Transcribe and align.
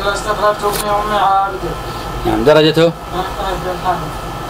ام 0.00 1.14
عابد 1.14 1.58
نعم 2.26 2.44
درجته؟ 2.44 2.92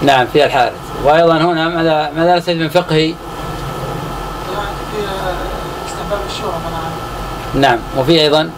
نعم 0.02 0.26
فيها 0.32 0.46
الحارث. 0.46 0.72
وأيضا 1.04 1.36
هنا 1.36 1.68
ماذا 1.68 2.10
ماذا 2.16 2.36
نستفيد 2.36 2.60
من 2.60 2.68
فقهه 2.68 2.88
في 2.88 3.14
طبعا 6.10 6.21
نعم 7.54 7.78
وفي 7.98 8.21
أيضا. 8.21 8.50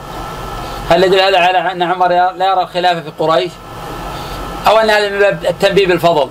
هل 0.90 1.04
يدل 1.04 1.20
هذا 1.20 1.38
على 1.38 1.72
أن 1.72 1.82
عمر 1.82 2.08
لا 2.08 2.52
يرى 2.52 2.62
الخلافة 2.62 3.00
في 3.00 3.10
قريش؟ 3.18 3.52
أو 4.66 4.78
أن 4.78 4.90
هذا 4.90 5.08
من 5.08 5.18
باب 5.18 5.44
التنبيه 5.48 5.86
بالفضل؟ 5.86 6.28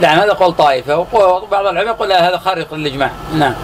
نعم 0.00 0.18
هذا 0.18 0.32
قول 0.32 0.52
طائفة. 0.52 1.06
وبعض 1.12 1.66
العلماء 1.66 1.94
يقول 1.94 2.12
هذا 2.12 2.38
خارق 2.38 2.74
للإجماع. 2.74 3.10
نعم. 3.34 3.54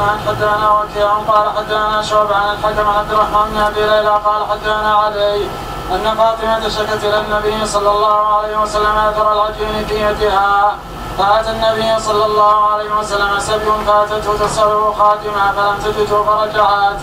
وقال 0.00 0.18
حدثنا 0.28 0.70
وكيع 0.70 1.12
قال 1.12 1.50
حدثنا 1.56 2.02
شعب 2.02 2.32
عن 2.32 2.54
الحكم 2.54 2.88
عن 2.88 2.96
عبد 2.96 3.12
الرحمن 3.12 3.50
بن 3.52 3.58
أبي 3.58 3.80
ليلى 3.80 4.20
قال 4.24 4.46
حدثنا 4.50 4.94
علي 4.94 5.48
أن 5.92 6.14
فاطمة 6.18 6.68
شكت 6.68 7.04
إلى 7.04 7.20
النبي 7.20 7.66
صلى 7.66 7.90
الله 7.90 8.36
عليه 8.36 8.56
وسلم 8.62 8.96
أثر 8.96 9.32
العجين 9.32 9.86
في 9.88 9.94
يدها. 9.94 10.76
فأتى 11.20 11.50
النبي 11.50 12.00
صلى 12.00 12.24
الله 12.26 12.70
عليه 12.72 12.90
وسلم 12.98 13.38
سبي 13.38 13.70
فاتته 13.86 14.46
تسأله 14.46 14.94
خاتمة 14.98 15.52
فلم 15.52 15.76
تجده 15.84 16.22
فرجعت. 16.22 16.98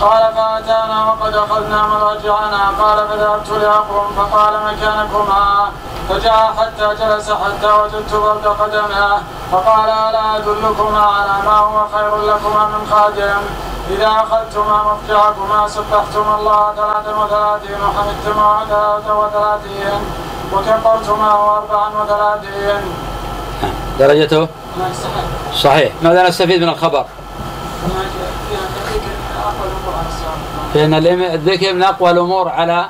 قال 0.00 0.22
فأتانا 0.36 0.98
وقد 1.08 1.34
أخذنا 1.36 1.86
مراجعنا 1.86 2.62
قال 2.80 3.08
فذهبت 3.08 3.50
لأقوم 3.50 4.06
فقال 4.16 4.54
مكانكما. 4.66 5.70
فجاء 6.08 6.54
حتى 6.58 6.86
جلس 7.00 7.30
حتى 7.30 7.72
وجدت 7.72 8.14
برد 8.14 8.46
قدمه. 8.46 9.22
فقال 9.52 9.88
ألا 9.90 10.36
أدلكما 10.36 11.00
على 11.00 11.36
ما 11.46 11.56
هو 11.58 11.78
خير 11.94 12.16
لكما 12.16 12.66
من 12.66 12.82
خادم؟ 12.90 13.42
إذا 13.90 14.06
أخذتما 14.06 14.76
مضجعكما 14.88 15.68
سبحتما 15.68 16.34
الله 16.38 16.72
ثلاثا 16.76 17.12
وثلاثين 17.22 17.80
وحمدتما 17.84 18.64
ثلاثا 18.68 19.12
وثلاثين 19.12 20.00
وكبرتما 20.52 21.32
أربعا 21.56 21.88
وثلاثين. 22.00 22.82
درجته؟ 23.98 24.48
صحيح. 25.54 25.92
ماذا 26.02 26.28
نستفيد 26.28 26.62
من 26.62 26.68
الخبر. 26.68 27.04
فإن 30.74 30.94
الذكر 30.94 31.72
من 31.72 31.82
أقوى 31.82 32.10
الأمور 32.10 32.48
على 32.48 32.86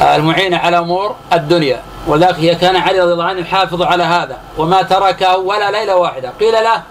المعينة 0.00 0.56
على 0.56 0.78
أمور 0.78 1.16
الدنيا. 1.32 1.82
ولذلك 2.06 2.38
هي 2.38 2.54
كان 2.54 2.76
علي 2.76 3.00
رضي 3.00 3.12
الله 3.12 3.24
عنه 3.24 3.40
يحافظ 3.40 3.82
على 3.82 4.02
هذا. 4.02 4.38
وما 4.58 4.82
تركه 4.82 5.36
ولا 5.36 5.70
ليلة 5.70 5.96
واحدة. 5.96 6.32
قيل 6.40 6.52
له 6.52 6.82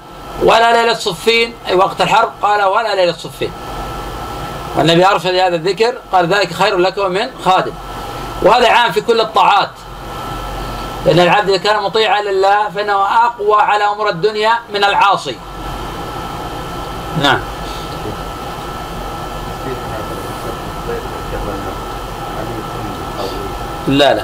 ولا 0.44 0.81
ليلة 0.81 0.94
صفين 0.94 1.53
أي 1.67 1.76
وقت 1.76 2.02
الحرب 2.02 2.30
قال 2.42 2.64
ولا 2.64 2.95
ليلة 2.95 3.14
صفين 3.14 3.52
والنبي 4.78 5.05
أرشد 5.05 5.36
هذا 5.36 5.55
الذكر 5.55 5.94
قال 6.11 6.33
ذلك 6.33 6.53
خير 6.53 6.78
لك 6.78 7.00
من 7.00 7.28
خادم. 7.45 7.72
وهذا 8.44 8.70
عام 8.70 8.92
في 8.92 9.02
كل 9.02 9.22
الطاعات. 9.22 9.70
لأن 11.06 11.20
العبد 11.20 11.50
إذا 11.50 11.58
كان 11.58 11.84
مطيعا 11.84 12.22
لله 12.22 12.70
فإنه 12.70 12.94
أقوى 13.26 13.62
على 13.62 13.84
أمور 13.84 14.10
الدنيا 14.10 14.54
من 14.74 14.84
العاصي. 14.84 15.38
نعم. 17.24 17.40
لا 23.88 24.14
لا. 24.14 24.24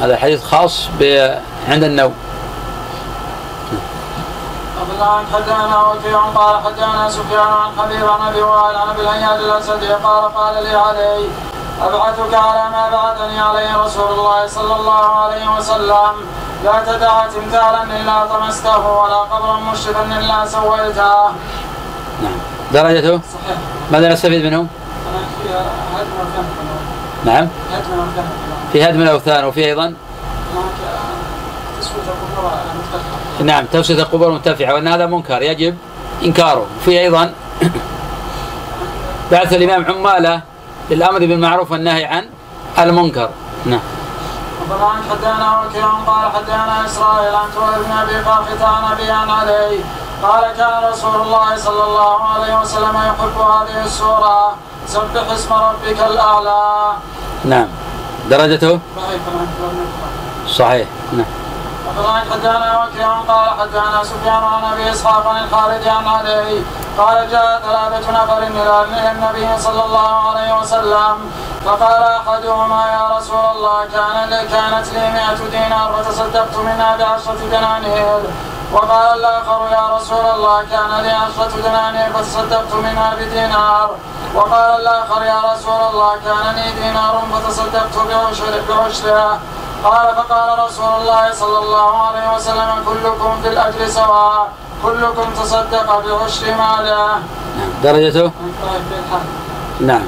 هذا 0.00 0.16
حديث 0.16 0.44
خاص 0.44 0.88
ب- 1.00 1.34
عند 1.68 1.84
النوم. 1.84 2.14
أخبرنا 4.82 5.24
حدثنا 5.34 5.82
وكيع 5.86 6.18
قال 6.18 6.60
حدثنا 6.64 7.08
سفيان 7.10 7.40
عن 7.46 7.70
حبيب 7.78 8.08
عن 8.08 8.28
ابي 8.28 8.42
وائل 8.42 8.76
عن 8.76 8.88
ابي 8.88 9.00
الهياج 9.00 9.40
الاسدي 9.44 9.88
قال 9.92 10.34
قال 10.34 10.64
لي 10.64 10.74
علي. 10.74 11.24
أبعثك 11.86 12.34
على 12.34 12.70
ما 12.70 12.90
بعثني 12.90 13.40
عليه 13.40 13.76
رسول 13.84 14.10
الله 14.18 14.46
صلى 14.46 14.76
الله 14.76 15.04
عليه 15.22 15.56
وسلم 15.56 16.12
لا 16.64 16.82
تدع 16.86 17.26
تمثالا 17.26 17.82
إلا 17.82 18.26
طمسته 18.26 18.86
ولا 18.86 19.16
قبرا 19.16 19.56
مشرفا 19.72 20.04
إلا 20.18 20.46
سويته. 20.46 21.28
نعم 22.22 22.38
درجته 22.72 23.20
صحيح. 23.34 23.58
ماذا 23.92 24.12
نستفيد 24.12 24.44
منه؟ 24.46 24.66
نعم. 27.24 27.48
في 28.72 28.84
هدم 28.84 29.02
الأوثان 29.02 29.44
وفي 29.44 29.64
أيضا 29.64 29.94
القبور 31.82 32.52
المرتفعه. 32.52 33.42
نعم 33.42 33.64
توسية 33.72 33.94
القبور 34.02 34.28
المرتفعة 34.28 34.74
وأن 34.74 34.88
هذا 34.88 35.06
منكر 35.06 35.42
يجب 35.42 35.76
إنكاره 36.24 36.66
وفي 36.80 37.00
أيضا 37.00 37.32
بعث 39.32 39.52
الإمام 39.52 39.84
عمالة 39.84 40.51
للأمر 40.90 41.18
بالمعروف 41.18 41.70
والنهي 41.70 42.04
عن 42.04 42.28
المنكر. 42.78 43.30
نعم. 43.64 43.80
وطبعا 44.62 45.02
حدانا 45.10 45.62
وكيع 45.62 45.86
قال 45.86 46.32
حدانا 46.32 46.86
إسرائيل 46.86 47.34
عن 47.34 47.48
تولد 47.54 47.86
بن 47.86 47.92
أبي 47.92 48.16
قافة 48.16 48.66
عن 48.66 48.92
أبي 48.92 49.10
عن 49.10 49.30
علي. 49.30 49.78
قال 50.22 50.42
كان 50.56 50.90
رسول 50.92 51.20
الله 51.20 51.56
صلى 51.56 51.84
الله 51.84 52.28
عليه 52.28 52.60
وسلم 52.60 52.96
يحب 52.96 53.38
هذه 53.38 53.84
السورة. 53.84 54.56
سبح 54.86 55.30
اسم 55.30 55.52
ربك 55.52 55.98
الأعلى. 56.10 56.92
نعم. 57.44 57.68
درجته؟ 58.30 58.78
صحيح. 60.46 60.88
نعم. 61.12 61.41
وطبعا 61.86 62.20
حدانا 62.32 62.84
وكيع 62.84 63.10
قال 63.28 63.48
حدانا 63.60 64.04
سفيان 64.04 64.44
عن 64.44 64.72
أبي 64.72 64.92
إسحاق 64.92 65.26
عن 65.26 65.44
الخالد 65.44 65.88
عن 65.88 66.06
علي. 66.08 66.62
قال 66.98 67.30
جاء 67.30 67.60
ثلاثة 67.66 68.12
نفر 68.12 68.38
إلى 68.38 69.10
النبي 69.12 69.62
صلى 69.62 69.84
الله 69.84 70.30
عليه 70.30 70.60
وسلم. 70.60 71.32
فقال 71.64 72.02
أحدهما 72.02 72.82
يا 72.92 73.16
رسول 73.16 73.44
الله 73.54 73.84
كان 73.94 74.28
لي 74.30 74.48
كانت 74.48 74.86
لي 74.94 75.10
مئة 75.10 75.40
دينار 75.50 75.92
فتصدقت 75.92 76.56
منها 76.56 76.96
بعشرة 76.96 77.40
دنانير. 77.52 78.22
وقال 78.72 79.18
الآخر 79.20 79.60
يا 79.72 79.96
رسول 79.96 80.26
الله 80.34 80.62
كان 80.70 81.00
لي 81.02 81.10
عشرة 81.10 81.60
دنانير 81.64 82.12
فتصدقت 82.12 82.74
منها 82.74 83.14
بدينار 83.14 83.90
وقال 84.34 84.80
الآخر 84.80 85.22
يا 85.22 85.40
رسول 85.52 85.80
الله 85.90 86.12
كان 86.24 86.54
لي 86.54 86.72
دينار 86.82 87.22
فتصدقت 87.32 87.96
بعشر 88.08 88.62
بعشرها 88.68 89.38
قال 89.84 90.14
فقال 90.16 90.58
رسول 90.58 91.00
الله 91.00 91.32
صلى 91.32 91.58
الله 91.58 91.98
عليه 91.98 92.34
وسلم 92.36 92.84
كلكم 92.86 93.42
في 93.42 93.48
الأجر 93.48 93.88
سواء 93.88 94.48
كلكم 94.82 95.30
تصدق 95.42 96.00
بعشر 96.06 96.46
ماله 96.46 97.06
نعم. 97.58 97.70
درجته؟ 97.82 98.22
بالحق. 98.22 99.22
نعم. 99.80 100.06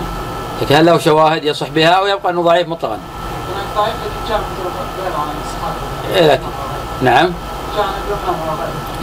لكن 0.62 0.74
هل 0.74 0.86
له 0.86 0.98
شواهد 0.98 1.44
يصح 1.44 1.68
بها 1.68 1.88
أو 1.88 2.06
يبقى 2.06 2.32
أنه 2.32 2.42
ضعيف 2.42 2.68
مطلقا؟ 2.68 2.98
إيه 6.14 6.32
لكن 6.32 6.42
نعم. 7.02 7.32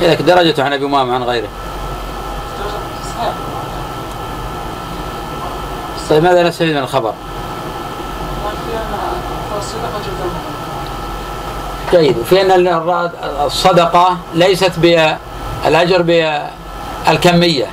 إيه 0.01 0.11
لكن 0.11 0.25
درجته 0.25 0.63
عن 0.63 0.73
أبي 0.73 0.85
أمامة 0.85 1.15
عن 1.15 1.23
غيره. 1.23 1.49
طيب 6.09 6.23
ماذا 6.23 6.43
نستفيد 6.43 6.75
من 6.75 6.83
الخبر؟ 6.83 7.13
أن 11.93 11.99
الصدقة 11.99 12.01
جيد 12.01 12.17
وفي 12.17 12.41
ان 12.41 12.51
الر- 12.67 13.11
الصدقة 13.45 14.17
ليست 14.33 14.71
بالاجر 14.77 16.01
بالكمية. 16.01 17.67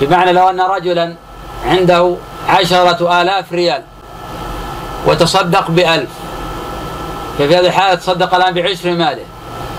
بمعنى 0.00 0.32
لو 0.32 0.48
أن 0.48 0.60
رجلا 0.60 1.14
عنده 1.64 2.16
عشرة 2.48 3.22
آلاف 3.22 3.52
ريال 3.52 3.82
وتصدق 5.06 5.70
بألف 5.70 6.10
ففي 7.38 7.56
هذه 7.56 7.66
الحالة 7.66 7.94
تصدق 7.94 8.34
الآن 8.34 8.54
بعشر 8.54 8.90
ماله 8.90 9.24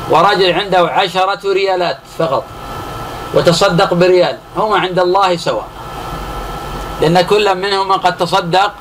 ورجل 0.10 0.52
عنده 0.54 0.80
عشرة 0.90 1.54
ريالات 1.54 1.98
فقط 2.20 2.44
وتصدق 3.34 3.94
بريال 3.94 4.38
هما 4.58 4.78
عند 4.80 5.00
الله 5.00 5.38
سواء. 5.38 5.68
لأن 7.02 7.22
كل 7.22 7.56
منهما 7.58 7.96
قد 7.96 8.18
تصدق 8.18 8.72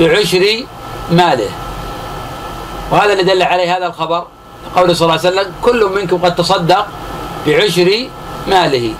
بعشر 0.00 0.64
ماله. 1.10 1.48
وهذا 2.94 3.12
اللي 3.12 3.22
دل 3.22 3.42
عليه 3.42 3.76
هذا 3.76 3.86
الخبر 3.86 4.26
قول 4.76 4.96
صلى 4.96 5.06
الله 5.06 5.18
عليه 5.18 5.28
وسلم 5.28 5.52
كل 5.62 5.84
منكم 5.84 6.24
قد 6.24 6.34
تصدق 6.34 6.86
بعشر 7.46 8.08
ماله. 8.46 8.94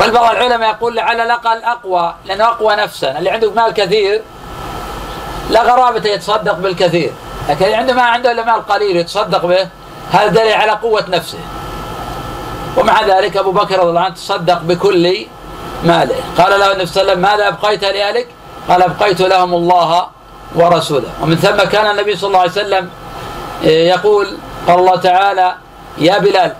بل 0.00 0.10
بعض 0.10 0.30
العلماء 0.30 0.70
يقول 0.70 0.96
لعل 0.96 1.20
الأقل 1.20 1.64
أقوى 1.64 2.14
لأنه 2.24 2.44
أقوى 2.44 2.76
نفسا 2.76 3.18
اللي 3.18 3.30
عنده 3.30 3.50
مال 3.50 3.74
كثير 3.74 4.22
لا 5.50 5.62
غرابة 5.62 6.10
يتصدق 6.10 6.52
بالكثير 6.52 7.12
لكن 7.48 7.64
اللي 7.64 7.76
عنده 7.76 7.94
ما 7.94 8.02
عنده 8.02 8.32
إلا 8.32 8.44
مال 8.44 8.66
قليل 8.66 8.96
يتصدق 8.96 9.46
به 9.46 9.68
هذا 10.12 10.26
دليل 10.26 10.52
على 10.52 10.72
قوة 10.72 11.04
نفسه. 11.08 11.38
ومع 12.76 13.02
ذلك 13.02 13.36
أبو 13.36 13.52
بكر 13.52 13.78
رضي 13.78 13.90
الله 13.90 14.00
عنه 14.00 14.14
تصدق 14.14 14.58
بكل 14.62 15.26
ماله. 15.84 16.16
قال 16.38 16.60
له 16.60 16.72
النبي 16.72 16.86
صلى 16.86 17.02
الله 17.02 17.12
عليه 17.12 17.12
وسلم 17.12 17.20
ماذا 17.20 17.48
أبقيت 17.48 17.84
لأهلك؟ 17.84 18.28
قال 18.68 18.82
أبقيت 18.82 19.20
لهم 19.20 19.54
الله 19.54 20.15
ورسوله. 20.54 21.08
ومن 21.22 21.36
ثم 21.36 21.56
كان 21.56 21.90
النبي 21.90 22.16
صلى 22.16 22.28
الله 22.28 22.40
عليه 22.40 22.50
وسلم 22.50 22.90
يقول 23.62 24.38
قال 24.68 24.78
الله 24.78 24.96
تعالى 24.96 25.54
يا 25.98 26.18
بلال 26.18 26.54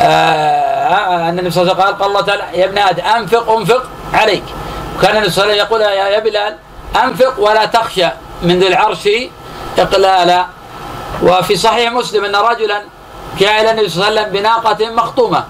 آه 0.00 1.28
أن 1.28 1.38
النبي 1.38 1.50
صلى 1.50 1.62
الله 1.62 1.74
عليه 1.74 1.84
وسلم 1.84 1.86
قال 1.86 1.98
قال 1.98 2.08
الله 2.10 2.20
تعالى 2.20 2.60
يا 2.60 2.64
ابن 2.64 2.78
آدم 2.78 3.04
أنفق 3.04 3.50
أنفق 3.50 3.82
عليك. 4.12 4.44
وكان 4.98 5.16
النبي 5.16 5.30
صلى 5.30 5.44
الله 5.44 5.54
عليه 5.54 5.62
وسلم 5.62 5.78
يقول 5.78 5.80
يا 6.14 6.18
بلال 6.18 6.56
أنفق 7.04 7.40
ولا 7.40 7.64
تخشى 7.64 8.08
من 8.42 8.60
ذي 8.60 8.68
العرش 8.68 9.08
إقلالا 9.78 10.46
وفي 11.22 11.56
صحيح 11.56 11.92
مسلم 11.92 12.24
أن 12.24 12.36
رجلا 12.36 12.82
جاء 13.38 13.60
إلى 13.60 13.70
النبي 13.70 13.88
صلى 13.88 14.08
الله 14.08 14.20
عليه 14.20 14.20
وسلم 14.20 14.32
بناقة 14.32 14.90
مخطومة. 14.90 15.44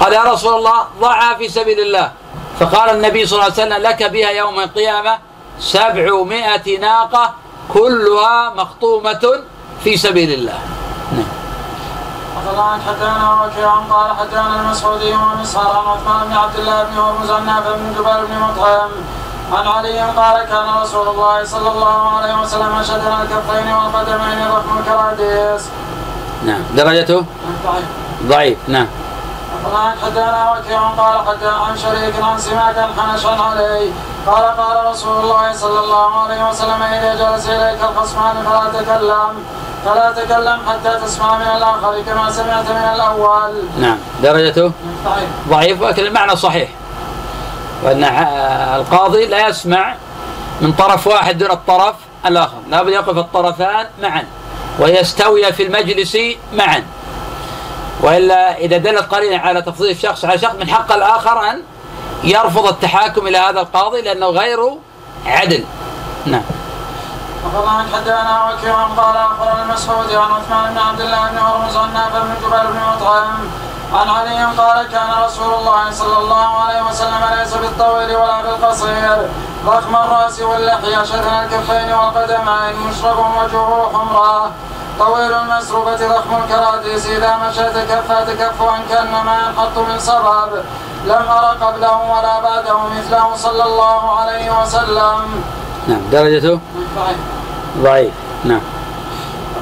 قال 0.00 0.12
يا 0.12 0.22
رسول 0.22 0.54
الله 0.54 0.86
ضعها 1.00 1.34
في 1.34 1.48
سبيل 1.48 1.80
الله. 1.80 2.12
فقال 2.60 2.90
النبي 2.90 3.26
صلى 3.26 3.36
الله 3.38 3.52
عليه 3.52 3.62
وسلم 3.62 3.82
لك 3.88 4.02
بها 4.02 4.30
يوم 4.30 4.60
القيامة 4.60 5.18
سبعمائة 5.62 6.78
ناقة 6.78 7.34
كلها 7.74 8.50
مخطومة 8.56 9.24
في 9.84 9.96
سبيل 9.96 10.30
الله 10.32 10.58
نعم 11.12 11.42
الله 12.52 12.78
حدثنا 12.86 13.44
وكيع 13.44 13.74
قال 13.74 14.16
حدثنا 14.16 14.60
المسعودي 14.60 15.14
ومسهر 15.14 15.76
عن 15.76 15.86
عثمان 15.86 16.28
بن 16.28 16.36
عبد 16.36 16.58
الله 16.58 16.84
بن 16.84 16.98
هرمز 16.98 17.30
عن 17.30 17.46
بن 17.46 17.92
جبير 17.92 18.24
بن 18.26 18.38
مطعم 18.40 18.90
عن 19.52 19.66
علي 19.68 20.00
قال 20.00 20.44
كان 20.44 20.82
رسول 20.82 21.08
الله 21.08 21.44
صلى 21.44 21.68
الله 21.70 22.16
عليه 22.16 22.40
وسلم 22.40 22.82
شدنا 22.82 23.22
الكفين 23.22 23.72
والقدمين 23.72 24.38
رحم 24.48 24.78
الكراديس. 24.78 25.62
نعم 26.44 26.62
درجته؟ 26.76 27.24
ضعيف 27.64 27.84
ضعيف 28.22 28.58
نعم. 28.68 28.86
وقال 29.64 29.92
حدثنا 30.02 30.52
وكيع 30.52 30.80
قال 30.80 31.28
حدثنا 31.28 31.50
عن 31.50 31.76
شريك 31.76 32.14
عن 32.22 32.38
سماك 32.38 32.76
حنشا 32.98 33.30
عليه 33.30 33.90
قال 34.26 34.44
قال 34.44 34.86
رسول 34.86 35.24
الله 35.24 35.52
صلى 35.52 35.80
الله 35.80 36.22
عليه 36.22 36.48
وسلم 36.48 36.82
إذا 36.82 37.14
جلس 37.14 37.46
إليك 37.46 37.80
الخصمان 37.82 38.36
فلا 38.46 38.82
تكلم 38.82 39.44
فلا 39.84 40.12
تكلم 40.12 40.60
حتى 40.68 41.00
تسمع 41.04 41.38
من 41.38 41.46
الآخر 41.56 42.02
كما 42.06 42.30
سمعت 42.30 42.70
من 42.70 42.90
الأول. 42.94 43.62
نعم 43.78 43.98
درجته؟ 44.22 44.72
ضعيف 45.04 45.28
ضعيف 45.48 45.82
ولكن 45.82 46.06
المعنى 46.06 46.36
صحيح. 46.36 46.68
وأن 47.82 48.04
القاضي 48.80 49.26
لا 49.26 49.48
يسمع 49.48 49.94
من 50.60 50.72
طرف 50.72 51.06
واحد 51.06 51.38
دون 51.38 51.50
الطرف 51.50 51.94
الآخر، 52.26 52.58
لابد 52.70 52.88
يقف 52.88 53.18
الطرفان 53.18 53.86
معا 54.02 54.24
ويستوي 54.78 55.52
في 55.52 55.62
المجلس 55.62 56.16
معا. 56.52 56.82
وإلا 58.00 58.58
إذا 58.58 58.76
دلت 58.76 59.14
قرينة 59.14 59.38
على 59.38 59.62
تفضيل 59.62 59.90
الشخص 59.90 60.24
على 60.24 60.38
شخص 60.38 60.54
من 60.54 60.68
حق 60.68 60.92
الآخر 60.92 61.50
أن 61.50 61.62
يرفض 62.24 62.66
التحاكم 62.66 63.26
إلى 63.26 63.38
هذا 63.38 63.60
القاضي 63.60 64.00
لأنه 64.00 64.26
غير 64.26 64.58
عدل. 65.26 65.64
نعم. 66.26 66.42
وقال 67.44 67.86
حدثنا 67.94 68.52
وكيع 68.52 68.82
قال 68.82 69.16
اخبرنا 69.16 69.62
المسعود 69.62 70.12
عن 70.12 70.30
عثمان 70.30 70.74
بن 70.74 70.78
عبد 70.78 71.00
الله 71.00 71.30
بن 71.30 71.38
هرمز 71.38 71.76
عن 71.76 71.94
نافع 71.94 72.18
بن 72.18 72.34
جبير 72.46 72.70
بن 72.70 72.80
مطعم 72.96 73.50
عن 73.92 74.08
علي 74.08 74.44
قال 74.44 74.88
كان 74.88 75.24
رسول 75.24 75.54
الله 75.54 75.90
صلى 75.90 76.18
الله 76.18 76.48
عليه 76.60 76.82
وسلم 76.82 77.20
ليس 77.38 77.54
بالطويل 77.54 78.16
ولا 78.16 78.42
بالقصير 78.42 79.28
ضخم 79.66 79.96
الرأس 79.96 80.40
واللحية 80.40 81.04
شثن 81.04 81.28
الكفين 81.28 81.92
والقدمين 81.92 82.76
مشرب 82.88 83.18
وجهه 83.18 83.90
حمراء 83.94 84.50
طويل 84.98 85.32
المسروبة 85.34 85.96
ضخم 85.96 86.32
الكراديس 86.42 87.06
إذا 87.06 87.36
مشى 87.36 87.64
تكفى 87.64 88.24
تكفوا 88.26 88.70
كأنما 88.90 89.36
ينحط 89.38 89.78
من 89.78 89.98
صباب 89.98 90.64
لم 91.04 91.24
أر 91.28 91.44
قبله 91.60 91.96
ولا 92.12 92.40
بعده 92.40 92.78
مثله 92.78 93.36
صلى 93.36 93.64
الله 93.64 94.20
عليه 94.20 94.60
وسلم. 94.60 95.44
نعم 95.88 96.10
درجته؟ 96.12 96.60
ضعيف. 96.96 97.18
ضعيف 97.78 98.12
نعم. 98.44 98.60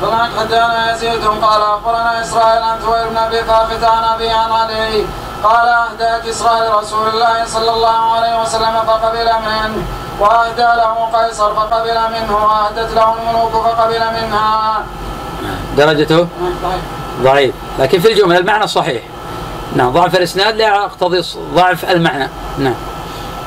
فلان 0.03 0.31
حدثنا 0.39 0.93
يزيد 0.93 1.25
قال 1.25 1.63
أخبرنا 1.63 2.21
إسرائيل 2.21 2.63
عن 2.63 2.79
ثوير 2.79 3.09
بن 3.09 3.17
أبي 3.17 3.37
ثابت 3.37 3.85
عن 3.85 4.05
أبي 4.05 4.31
عن 4.31 4.53
علي. 4.53 5.07
قال 5.45 5.69
اهدى 5.69 6.31
كسرى 6.31 6.69
لرسول 6.69 7.09
الله 7.09 7.45
صلى 7.47 7.71
الله 7.71 8.15
عليه 8.17 8.43
وسلم 8.43 8.75
فقبل 8.87 9.29
منه 9.47 9.85
واهدى 10.21 10.63
له 10.81 11.09
قيصر 11.15 11.55
فقبل 11.55 11.99
منه 12.13 12.37
واهدت 12.47 12.95
له 12.95 13.15
الملوك 13.15 13.53
فقبل 13.53 14.01
منها. 14.01 14.85
درجته 15.77 16.27
ضعيف 17.23 17.55
لكن 17.79 18.01
في 18.01 18.13
الجمله 18.13 18.39
المعنى 18.39 18.67
صحيح. 18.67 19.03
نعم 19.77 19.91
ضعف 19.91 20.17
الإسناد 20.17 20.57
لا 20.57 20.67
يقتضي 20.67 21.23
ضعف 21.55 21.91
المعنى. 21.91 22.29
نعم. 22.59 22.75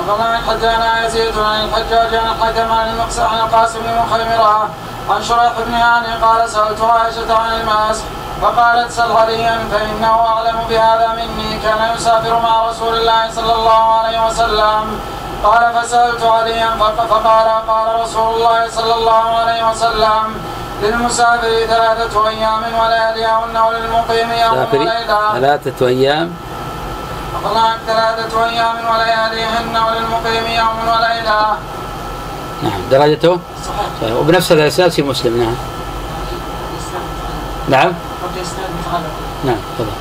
وقال 0.08 0.38
حدثنا 0.38 1.06
يزيد 1.06 1.38
عن 1.38 1.66
الحجاج 1.66 2.16
عن 2.16 2.32
الحكم 2.32 2.72
عن 2.72 2.90
المقسم 2.90 3.24
عن 3.24 3.40
القاسم 3.40 3.80
بن 3.80 4.02
مخيمره 4.10 4.70
عن 5.10 5.24
شريح 5.24 5.54
بن 5.68 5.74
هاني 5.74 6.16
قال 6.22 6.50
سألت 6.50 6.82
عائشة 6.82 7.34
عن 7.34 7.62
الماس 7.62 8.04
فقالت 8.42 8.92
سل 8.92 9.12
عليا 9.12 9.60
فإنه 9.72 10.20
أعلم 10.28 10.58
بهذا 10.70 11.12
مني 11.16 11.60
كان 11.64 11.96
يسافر 11.96 12.40
مع 12.40 12.70
رسول 12.70 12.98
الله 12.98 13.32
صلى 13.32 13.54
الله 13.56 13.94
عليه 13.94 14.26
وسلم 14.28 15.00
قال 15.44 15.74
فسألت 15.74 16.24
عليا 16.24 16.70
فقال 17.10 17.68
قال 17.68 18.02
رسول 18.02 18.36
الله 18.36 18.70
صلى 18.70 18.94
الله 18.96 19.38
عليه 19.38 19.70
وسلم 19.70 20.36
للمسافر 20.84 21.66
ثلاثة 21.74 22.30
أيام. 22.30 22.64
ولياليهن 22.80 23.58
وللمقيم 23.58 24.32
يوم 24.32 24.68
وليلة 24.74 25.34
ثلاثة 25.34 25.88
أيام 25.88 26.34
ثلاثة 27.88 28.46
أيام 28.46 28.76
ولياليهن 28.92 29.78
وللمقيم 29.78 30.46
يوم 30.48 30.78
وليلة 30.88 31.58
نعم. 32.64 32.82
درجته؟ 32.92 33.40
صحيح. 33.66 34.16
وبنفس 34.16 34.52
الأساس 34.52 35.00
مسلم. 35.00 35.38
نعم. 35.40 35.56
نعم. 37.70 37.94
نعم. 39.44 39.58
تفضل. 39.80 39.92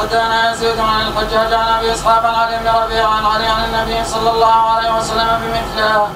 حدثنا 0.00 0.52
يزيد 0.52 0.80
عن 0.80 1.00
الحجاج 1.06 1.52
عن 1.52 1.68
أبي 1.78 1.92
إسحاق 1.92 2.24
عن 2.26 2.48
بن 2.62 2.68
ربيعة 2.68 3.06
عن 3.06 3.24
علي 3.26 3.46
عن 3.46 3.64
النبي 3.64 4.04
صلى 4.04 4.30
الله 4.30 4.54
عليه 4.54 4.90
وسلم 4.96 5.28
بمثله. 5.42 6.08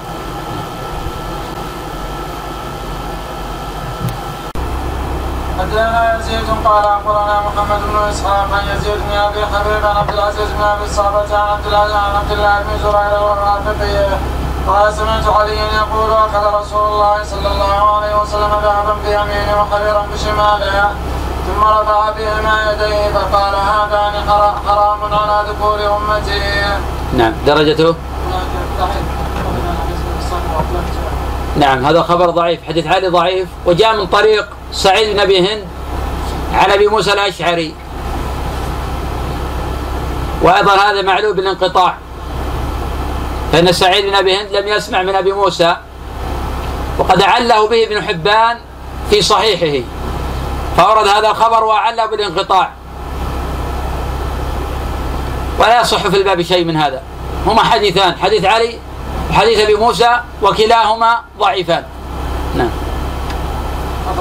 حدثنا 5.58 6.19
يزيد 6.19 6.44
قال 6.64 6.85
أخبرنا 6.85 7.41
محمد 7.41 7.81
بن 7.88 7.97
إسحاق 8.11 8.49
عن 8.53 8.76
يزيد 8.76 8.99
بن 9.08 9.17
أبي 9.17 9.47
حبيب 9.47 9.87
عن 9.87 9.97
عبد 9.97 10.11
العزيز 10.11 10.49
بن 10.58 10.62
أبي 10.62 10.85
الصحابه 10.85 11.37
عن 11.38 11.49
عبد 11.49 11.67
الله 11.67 11.97
عن 11.97 12.17
عبد 12.17 12.32
الله 12.32 12.62
بن 12.62 12.79
زرير 12.82 13.23
والرافقي 13.23 14.06
قال 14.69 14.93
سمعت 14.94 15.26
عليا 15.29 15.69
يقول 15.82 16.12
أخذ 16.12 16.44
رسول 16.61 16.87
الله 16.93 17.25
صلى 17.25 17.49
الله 17.49 17.97
عليه 17.97 18.14
وسلم 18.23 18.53
ذهبا 18.64 18.94
بيمينه 19.05 19.62
وحريرا 19.62 20.06
بشماله 20.12 20.91
ثم 21.47 21.64
رفع 21.64 22.11
بهما 22.11 22.73
يديه 22.73 23.12
فقال 23.14 23.55
هذان 23.55 24.14
حرام 24.69 25.14
على 25.14 25.49
ذكور 25.49 25.79
أمتي. 25.97 26.41
نعم 27.12 27.32
درجته؟ 27.47 27.94
نعم 28.31 29.16
هذا 31.62 32.03
خبر 32.03 32.31
ضعيف 32.31 32.61
حديث 32.69 32.87
علي 32.87 33.09
ضعيف 33.09 33.49
وجاء 33.66 33.97
من 33.97 34.07
طريق 34.07 34.49
سعيد 34.73 35.14
بن 35.14 35.21
أبي 35.21 35.38
هند 35.38 35.64
عن 36.54 36.71
أبي 36.71 36.87
موسى 36.87 37.12
الأشعري. 37.12 37.75
وأيضا 40.42 40.75
هذا 40.75 41.02
معلول 41.02 41.35
بالانقطاع 41.35 41.95
فإن 43.52 43.73
سعيد 43.73 44.07
بن 44.07 44.14
أبي 44.14 44.37
هند 44.37 44.57
لم 44.57 44.69
يسمع 44.69 45.02
من 45.02 45.14
أبي 45.14 45.33
موسى 45.33 45.76
وقد 46.99 47.23
عله 47.23 47.69
به 47.69 47.85
ابن 47.85 48.02
حبان 48.02 48.59
في 49.11 49.23
صحيحه 49.23 49.87
فورد 50.76 51.09
هذا 51.09 51.31
الخبر 51.31 51.64
وعله 51.64 52.07
بالانقطاع. 52.07 52.71
ولا 55.59 55.81
يصح 55.81 56.09
في 56.09 56.16
الباب 56.16 56.42
شيء 56.42 56.64
من 56.64 56.76
هذا 56.76 57.02
هما 57.47 57.64
حديثان 57.64 58.14
حديث 58.23 58.45
علي 58.45 58.78
وحديث 59.37 59.59
أبي 59.61 59.75
موسى 59.75 60.21
وكلاهما 60.43 61.21
ضعيفان 61.38 61.85
نعم 62.55 62.71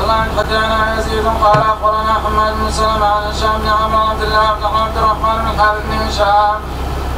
عن 0.09 0.27
حدثنا 0.37 0.95
يزيد 0.99 1.25
قال 1.43 1.57
أخبرنا 1.57 2.13
حماد 2.13 2.53
بن 2.53 2.71
سلمة 2.71 3.05
عن 3.05 3.23
هشام 3.23 3.61
بن 3.61 3.69
عمرو 3.69 4.01
عبد 4.07 4.21
الله 4.21 4.53
بن 4.53 4.65
عبد 4.65 4.97
الرحمن 4.97 5.37
بن 5.45 5.59
حارث 5.59 5.81
بن 5.89 6.07
هشام 6.07 6.59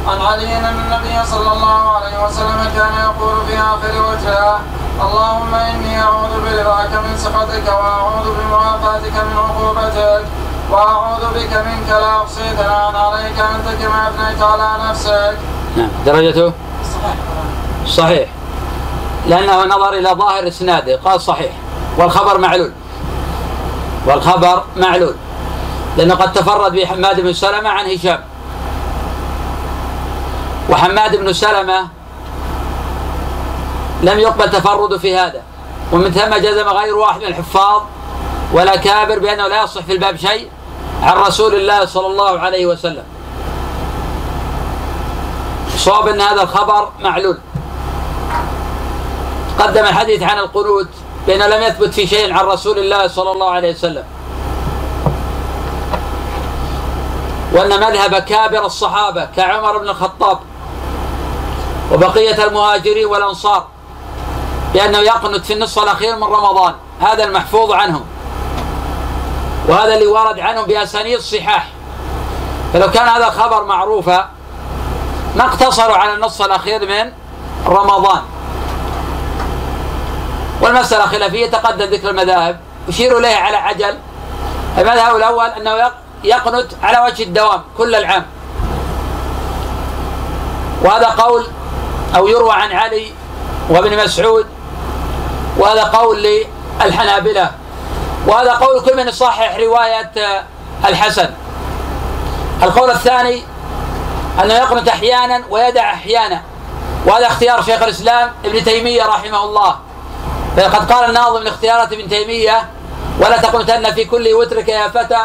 عن 0.08 0.20
علي 0.20 0.58
أن 0.58 0.64
النبي 0.64 1.26
صلى 1.26 1.52
الله 1.52 1.96
عليه 1.96 2.24
وسلم 2.24 2.70
كان 2.76 2.94
يقول 3.04 3.36
في 3.46 3.58
آخر 3.58 3.94
وجهه 4.10 4.60
اللهم 5.02 5.54
إني 5.54 6.02
أعوذ 6.02 6.32
برضاك 6.44 6.92
من 7.04 7.16
سخطك 7.18 7.68
وأعوذ 7.68 8.26
بمعافاتك 8.38 9.12
من 9.12 9.36
عقوبتك 9.38 10.24
وأعوذ 10.70 11.24
بك 11.34 11.52
منك 11.66 11.88
لا 11.88 12.22
احصي 12.22 12.48
ثناء 12.56 12.96
عليك 12.96 13.38
أنت 13.38 13.82
كما 13.82 14.08
أثنيت 14.08 14.42
على 14.42 14.90
نفسك. 14.90 15.36
نعم 15.76 15.90
درجته؟ 16.06 16.52
صحيح 16.94 17.27
صحيح. 17.88 18.28
لأنه 19.26 19.64
نظر 19.64 19.92
إلى 19.92 20.08
ظاهر 20.08 20.48
إسناده 20.48 20.96
قال 20.96 21.20
صحيح. 21.20 21.52
والخبر 21.98 22.38
معلول. 22.38 22.72
والخبر 24.06 24.64
معلول. 24.76 25.14
لأنه 25.96 26.14
قد 26.14 26.32
تفرد 26.32 26.72
به 26.72 26.86
حماد 26.86 27.20
بن 27.20 27.32
سلمة 27.32 27.68
عن 27.68 27.86
هشام. 27.86 28.20
وحماد 30.70 31.16
بن 31.16 31.32
سلمة 31.32 31.88
لم 34.02 34.18
يقبل 34.18 34.50
تفرده 34.50 34.98
في 34.98 35.16
هذا. 35.16 35.42
ومن 35.92 36.12
ثم 36.12 36.36
جزم 36.36 36.68
غير 36.68 36.96
واحد 36.96 37.20
من 37.20 37.26
الحفاظ 37.26 37.82
ولا 38.52 38.76
كابر 38.76 39.18
بأنه 39.18 39.46
لا 39.46 39.62
يصح 39.62 39.80
في 39.80 39.92
الباب 39.92 40.16
شيء 40.16 40.48
عن 41.02 41.16
رسول 41.16 41.54
الله 41.54 41.84
صلى 41.84 42.06
الله 42.06 42.40
عليه 42.40 42.66
وسلم. 42.66 43.04
صواب 45.76 46.08
أن 46.08 46.20
هذا 46.20 46.42
الخبر 46.42 46.88
معلول. 47.00 47.38
قدم 49.58 49.84
الحديث 49.84 50.22
عن 50.22 50.38
القنوت 50.38 50.88
بأنه 51.26 51.46
لم 51.46 51.62
يثبت 51.62 51.94
في 51.94 52.06
شيء 52.06 52.32
عن 52.32 52.44
رسول 52.44 52.78
الله 52.78 53.08
صلى 53.08 53.32
الله 53.32 53.50
عليه 53.50 53.74
وسلم. 53.74 54.04
وأن 57.52 57.80
مذهب 57.80 58.14
كابر 58.14 58.66
الصحابة 58.66 59.24
كعمر 59.36 59.78
بن 59.78 59.88
الخطاب 59.88 60.38
وبقية 61.92 62.44
المهاجرين 62.44 63.06
والأنصار 63.06 63.66
بأنه 64.74 64.98
يقنت 64.98 65.44
في 65.44 65.52
النصف 65.52 65.82
الأخير 65.82 66.16
من 66.16 66.24
رمضان 66.24 66.74
هذا 67.00 67.24
المحفوظ 67.24 67.72
عنهم. 67.72 68.04
وهذا 69.68 69.94
اللي 69.94 70.06
ورد 70.06 70.40
عنهم 70.40 70.64
بأسانيد 70.64 71.20
صحاح. 71.20 71.68
فلو 72.72 72.90
كان 72.90 73.08
هذا 73.08 73.26
الخبر 73.26 73.64
معروفا 73.64 74.28
ما 75.36 75.44
اقتصروا 75.44 75.96
على 75.96 76.14
النصف 76.14 76.44
الأخير 76.44 76.86
من 76.88 77.12
رمضان. 77.66 78.22
والمسألة 80.60 81.06
خلافية 81.06 81.46
تقدم 81.46 81.84
ذكر 81.84 82.10
المذاهب. 82.10 82.60
يشير 82.88 83.18
إليها 83.18 83.38
على 83.38 83.56
عجل. 83.56 83.98
المذهب 84.78 85.16
الأول 85.16 85.46
أنه 85.46 85.90
يقنت 86.24 86.66
على 86.82 86.98
وجه 86.98 87.22
الدوام 87.22 87.62
كل 87.78 87.94
العام. 87.94 88.26
وهذا 90.82 91.06
قول 91.06 91.46
أو 92.16 92.28
يروى 92.28 92.52
عن 92.52 92.72
علي 92.72 93.12
وابن 93.70 94.04
مسعود 94.04 94.46
وهذا 95.58 95.84
قول 95.84 96.26
للحنابلة 96.82 97.50
وهذا 98.26 98.52
قول 98.52 98.80
كل 98.80 98.96
من 98.96 99.08
يصحح 99.08 99.56
رواية 99.56 100.12
الحسن. 100.86 101.30
القول 102.62 102.90
الثاني 102.90 103.42
أنه 104.44 104.54
يقنت 104.54 104.88
أحيانا 104.88 105.42
ويدع 105.50 105.92
أحيانا 105.92 106.42
وهذا 107.06 107.26
اختيار 107.26 107.62
شيخ 107.62 107.82
الإسلام 107.82 108.32
ابن 108.44 108.64
تيمية 108.64 109.06
رحمه 109.06 109.44
الله. 109.44 109.76
فقد 110.58 110.92
قال 110.92 111.08
الناظم 111.08 111.40
من 111.40 111.46
اختيارات 111.46 111.92
ابن 111.92 112.08
تيمية 112.08 112.68
ولا 113.20 113.36
تقنتن 113.36 113.94
في 113.94 114.04
كل 114.04 114.34
وترك 114.34 114.68
يا 114.68 114.88
فتى 114.88 115.20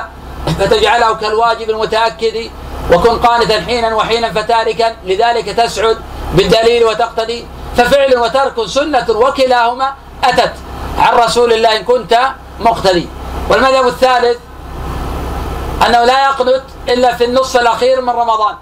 فتجعله 0.60 1.16
كالواجب 1.16 1.70
المتأكد 1.70 2.52
وكن 2.94 3.20
قانتا 3.20 3.62
حينا 3.62 3.96
وحينا 3.96 4.34
فتاركا 4.34 4.96
لذلك 5.06 5.46
تسعد 5.46 5.98
بالدليل 6.34 6.86
وتقتدي 6.86 7.46
ففعل 7.78 8.18
وترك 8.18 8.66
سنة 8.66 9.06
وكلاهما 9.10 9.94
أتت 10.24 10.54
عن 10.98 11.14
رسول 11.14 11.54
الله 11.54 11.78
إن 11.78 11.84
كنت 11.84 12.20
مقتدي. 12.60 13.08
والمذهب 13.50 13.88
الثالث 13.88 14.38
أنه 15.88 16.06
لا 16.06 16.26
يقنت 16.26 16.64
إلا 16.90 17.16
في 17.16 17.26
النصف 17.26 17.62
الأخير 17.62 18.02
من 18.02 18.10
رمضان. 18.10 18.56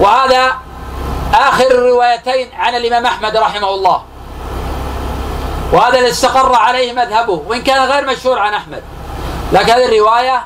وهذا 0.00 0.54
آخر 1.34 1.66
الروايتين 1.70 2.48
عن 2.54 2.74
الإمام 2.74 3.06
أحمد 3.06 3.36
رحمه 3.36 3.70
الله. 3.74 4.02
وهذا 5.72 5.98
اللي 5.98 6.10
استقر 6.10 6.54
عليه 6.54 6.92
مذهبه 6.92 7.42
وإن 7.46 7.62
كان 7.62 7.90
غير 7.90 8.06
مشهور 8.06 8.38
عن 8.38 8.54
أحمد. 8.54 8.82
لكن 9.52 9.72
هذه 9.72 9.84
الرواية 9.84 10.42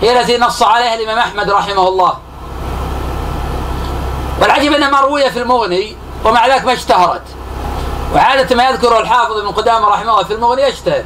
هي 0.00 0.20
التي 0.20 0.38
نص 0.38 0.62
عليها 0.62 0.94
الإمام 0.94 1.18
أحمد 1.18 1.50
رحمه 1.50 1.88
الله. 1.88 2.14
والعجيب 4.40 4.72
أن 4.72 4.90
ما 4.90 5.00
روي 5.00 5.30
في 5.30 5.38
المغني 5.38 5.96
ومع 6.24 6.46
ذلك 6.46 6.64
ما 6.64 6.72
اشتهرت. 6.72 7.22
وعادة 8.14 8.56
ما 8.56 8.68
يذكر 8.68 9.00
الحافظ 9.00 9.36
ابن 9.36 9.48
قدامة 9.48 9.88
رحمه 9.88 10.12
الله 10.12 10.24
في 10.24 10.34
المغني 10.34 10.62
يشتهر. 10.62 11.04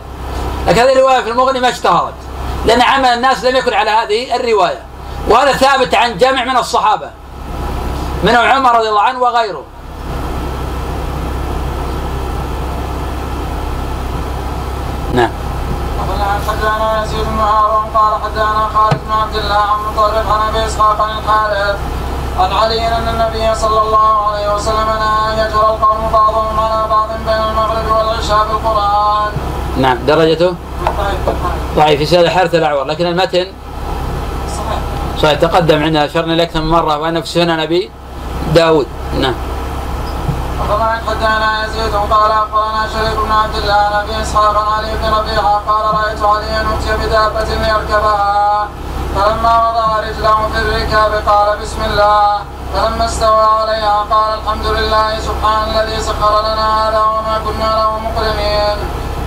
لكن 0.67 0.81
هذه 0.81 0.93
الرواية 0.93 1.21
في 1.21 1.31
المغني 1.31 1.61
ما 1.61 1.69
اشتهرت 1.69 2.15
لأن 2.67 2.83
عمل 2.83 3.09
الناس 3.09 3.45
لم 3.45 3.57
يكن 3.57 3.73
على 3.73 3.91
هذه 3.91 4.37
الرواية. 4.37 4.83
وهذا 5.29 5.53
ثابت 5.53 5.95
عن 5.95 6.19
جمع 6.19 6.45
من 6.45 6.57
الصحابة 6.57 7.11
منهم 8.25 8.47
عمر 8.47 8.79
رضي 8.79 8.89
الله 8.89 9.01
عنه 9.01 9.19
وغيره 9.19 9.65
نعم 15.15 15.31
حدثنا 16.49 17.05
يزيد 17.05 17.25
بن 17.25 17.39
هارون 17.39 17.85
قال 17.95 18.13
حدثنا 18.25 18.69
خالد 18.75 19.01
بن 19.07 19.13
عبد 19.13 19.37
الله 19.37 19.55
عن 19.57 19.79
مطرف 19.93 20.33
عن 20.33 20.49
ابي 20.49 20.67
اسحاق 20.67 21.01
عن 21.01 21.19
الحارث 21.19 21.77
عن 22.41 22.53
علي 22.53 22.89
ان 22.89 23.09
النبي 23.09 23.55
صلى 23.55 23.83
الله 23.83 24.27
عليه 24.29 24.55
وسلم 24.55 24.87
نهى 24.87 25.33
ان 25.33 25.39
يجرى 25.39 25.67
القوم 25.75 26.13
بعضهم 26.13 26.61
على 26.61 26.89
بعض 26.89 27.09
بين 27.27 27.43
المغرب 27.51 27.87
والعشاء 27.99 28.47
بالقران. 28.49 29.33
نعم 29.79 29.99
درجته؟ 30.07 30.55
ضعيف 31.77 31.99
في 31.99 32.07
سيد 32.07 32.27
حارث 32.27 32.55
الأعور 32.55 32.85
لكن 32.85 33.07
المتن 33.07 33.47
صحيح 34.57 34.79
صحيح 35.23 35.39
تقدم 35.41 35.83
عندنا 35.83 36.05
أشرنا 36.05 36.43
أكثر 36.43 36.63
من 36.63 36.71
مرة 36.71 36.99
وانه 36.99 37.21
في 37.21 37.29
سنن 37.29 37.61
ابي 37.61 37.91
داود 38.55 38.87
نعم 39.21 39.35
وطبعا 40.61 41.01
حدثنا 41.09 41.65
يزيد 41.65 41.95
قال 41.95 42.33
أخبرنا 42.33 42.89
شريك 42.93 43.17
بن 43.25 43.33
عبد 43.33 43.55
الله 43.55 43.75
عن 43.75 43.93
ابي 43.93 44.23
إسحاق 44.23 44.57
عن 44.59 44.73
علي 44.79 44.95
بن 44.95 45.15
ربيعة 45.15 45.63
قال 45.69 45.85
رأيت 45.95 46.23
عليا 46.23 46.61
اتي 46.61 47.07
بدابة 47.07 47.45
ليركبها 47.45 48.69
فلما 49.15 49.55
وضع 49.69 50.01
رجله 50.01 50.49
في 50.53 50.59
الركاب 50.59 51.13
قال 51.29 51.59
بسم 51.59 51.85
الله. 51.85 52.41
فلما 52.75 53.05
استوى 53.05 53.47
عليها 53.61 54.07
قال 54.11 54.39
الحمد 54.39 54.67
لله 54.67 55.21
سبحان 55.21 55.69
الذي 55.69 56.03
سخر 56.03 56.41
لنا 56.41 56.89
هذا 56.89 57.03
وما 57.03 57.41
كنا 57.45 57.71
له 57.81 57.99
مقرمين 57.99 58.77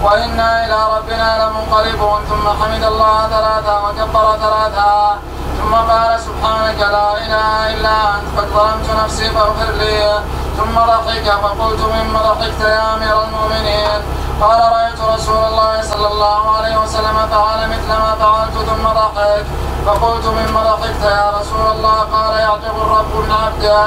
وإنا 0.04 0.66
إلى 0.66 0.80
ربنا 0.96 1.30
لمنقلبون. 1.42 2.20
ثم 2.30 2.46
حمد 2.63 2.84
الله 2.84 3.28
ثلاثا 3.28 3.75
وكبر 3.78 4.38
ثلاثا. 4.38 5.18
ثم 5.60 5.74
قال 5.75 6.20
سبحانك 6.20 6.80
لا 6.80 7.18
إله 7.18 7.74
إلا 7.74 8.16
أنت 8.16 8.28
قد 8.38 8.48
ظلمت 8.56 8.88
نفسي 9.04 9.30
فاغفر 9.30 9.72
لي. 9.80 10.20
ثم 10.58 10.76
ضحك 10.92 11.28
فقلت 11.44 11.82
مما 11.82 12.20
ضحكت 12.22 12.62
يا 12.62 12.96
أمير 12.96 13.24
المؤمنين 13.24 14.02
قال 14.42 14.60
رأيت 14.76 15.00
رسول 15.16 15.38
الله 15.50 15.82
صلى 15.82 16.08
الله 16.08 16.42
عليه 16.58 16.76
وسلم 16.82 17.18
فعل 17.32 17.70
مثل 17.70 17.88
ما 17.88 18.16
فعلت 18.20 18.54
ثم 18.70 18.86
ضحك 19.00 19.46
فقلت 19.86 20.26
مما 20.26 20.64
ضحكت 20.64 21.04
يا 21.04 21.28
رسول 21.40 21.66
الله 21.76 21.98
قال 22.16 22.40
يعجب 22.40 22.76
الرب 22.86 23.16
من 23.24 23.32
عبده 23.32 23.86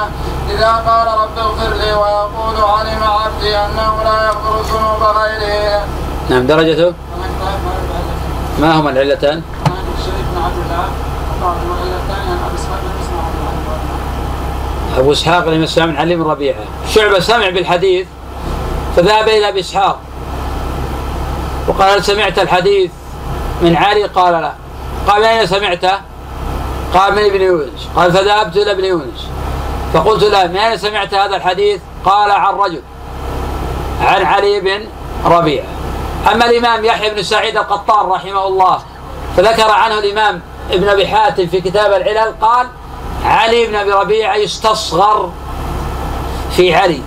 إذا 0.50 0.72
قال 0.88 1.06
رب 1.06 1.38
اغفر 1.38 1.74
لي 1.74 1.92
ويقول 1.92 2.56
علم 2.70 3.02
عبدي 3.02 3.56
أنه 3.56 4.02
لا 4.04 4.26
يغفر 4.26 4.60
الذنوب 4.60 5.02
غيره. 5.02 5.84
نعم 6.30 6.46
درجته؟ 6.46 6.94
ما 8.60 8.80
هما 8.80 8.90
العلتان؟ 8.90 9.42
أبو 14.96 15.12
إسحاق 15.12 15.48
لم 15.48 15.62
يسمع 15.62 15.86
من 15.86 15.96
علي 15.96 16.16
بن 16.16 16.22
ربيعة. 16.22 16.64
شعبة 16.88 17.20
سمع 17.20 17.50
بالحديث 17.50 18.06
فذهب 18.96 19.28
إلى 19.28 19.48
أبي 19.48 19.60
إسحاق 19.60 20.00
وقال 21.68 21.90
هل 21.90 22.04
سمعت 22.04 22.38
الحديث. 22.38 22.90
من 23.62 23.76
علي 23.76 24.04
قال 24.04 24.32
لا. 24.32 24.52
قال 25.08 25.20
من 25.20 25.26
أين 25.26 25.46
سمعته 25.46 25.92
قال 26.94 27.12
من 27.12 27.24
ابن 27.24 27.40
يونس. 27.40 27.88
قال 27.96 28.12
فذهبت 28.12 28.56
إلى 28.56 28.70
ابن 28.70 28.84
يونس. 28.84 29.28
فقلت 29.94 30.24
له 30.24 30.46
من 30.46 30.56
أين 30.56 30.76
سمعت 30.76 31.14
هذا 31.14 31.36
الحديث؟ 31.36 31.80
قال 32.04 32.30
عن 32.30 32.54
رجل 32.54 32.82
عن 34.00 34.24
علي 34.24 34.60
بن 34.60 34.84
ربيعة. 35.24 35.66
أما 36.32 36.46
الإمام 36.46 36.84
يحيى 36.84 37.10
بن 37.10 37.22
سعيد 37.22 37.56
القطان 37.56 38.06
رحمه 38.10 38.46
الله 38.46 38.78
فذكر 39.36 39.70
عنه 39.70 39.98
الإمام 39.98 40.40
ابن 40.70 40.88
أبي 40.88 41.06
حاتم 41.06 41.46
في 41.46 41.60
كتاب 41.60 41.92
العلل 41.92 42.34
قال 42.40 42.66
علي 43.26 43.66
بن 43.66 43.74
أبي 43.74 43.92
ربيعة 43.92 44.34
يستصغر 44.34 45.32
في 46.56 46.74
علي. 46.74 47.02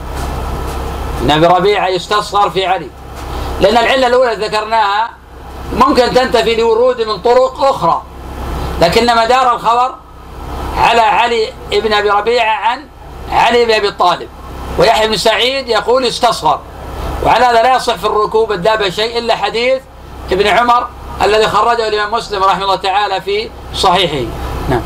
ابن 1.21 1.31
أبي 1.31 1.45
ربيعة 1.45 1.87
يستصغر 1.87 2.49
في 2.49 2.65
علي. 2.65 2.89
لأن 3.61 3.77
العلة 3.77 4.07
الأولى 4.07 4.35
ذكرناها 4.35 5.09
ممكن 5.73 6.13
تنتفي 6.13 6.55
لورود 6.55 7.01
من 7.01 7.17
طرق 7.17 7.63
أخرى. 7.63 8.01
لكن 8.81 9.15
مدار 9.15 9.55
الخبر 9.55 9.95
على 10.77 11.01
علي 11.01 11.53
بن 11.71 11.93
أبي 11.93 12.09
ربيعة 12.09 12.55
عن 12.55 12.85
علي 13.31 13.65
بن 13.65 13.71
أبي 13.71 13.91
طالب. 13.91 14.29
ويحيى 14.77 15.07
بن 15.07 15.17
سعيد 15.17 15.67
يقول 15.67 16.05
استصغر. 16.05 16.59
وعلى 17.25 17.45
هذا 17.45 17.63
لا 17.63 17.75
يصح 17.75 17.95
في 17.95 18.05
الركوب 18.05 18.51
الدابة 18.51 18.89
شيء 18.89 19.17
إلا 19.17 19.35
حديث 19.35 19.81
ابن 20.31 20.47
عمر 20.47 20.87
الذي 21.21 21.47
خرجه 21.47 21.87
الإمام 21.87 22.13
مسلم 22.13 22.43
رحمه 22.43 22.63
الله 22.63 22.75
تعالى 22.75 23.21
في 23.21 23.49
صحيحه. 23.73 24.29
نعم. 24.69 24.81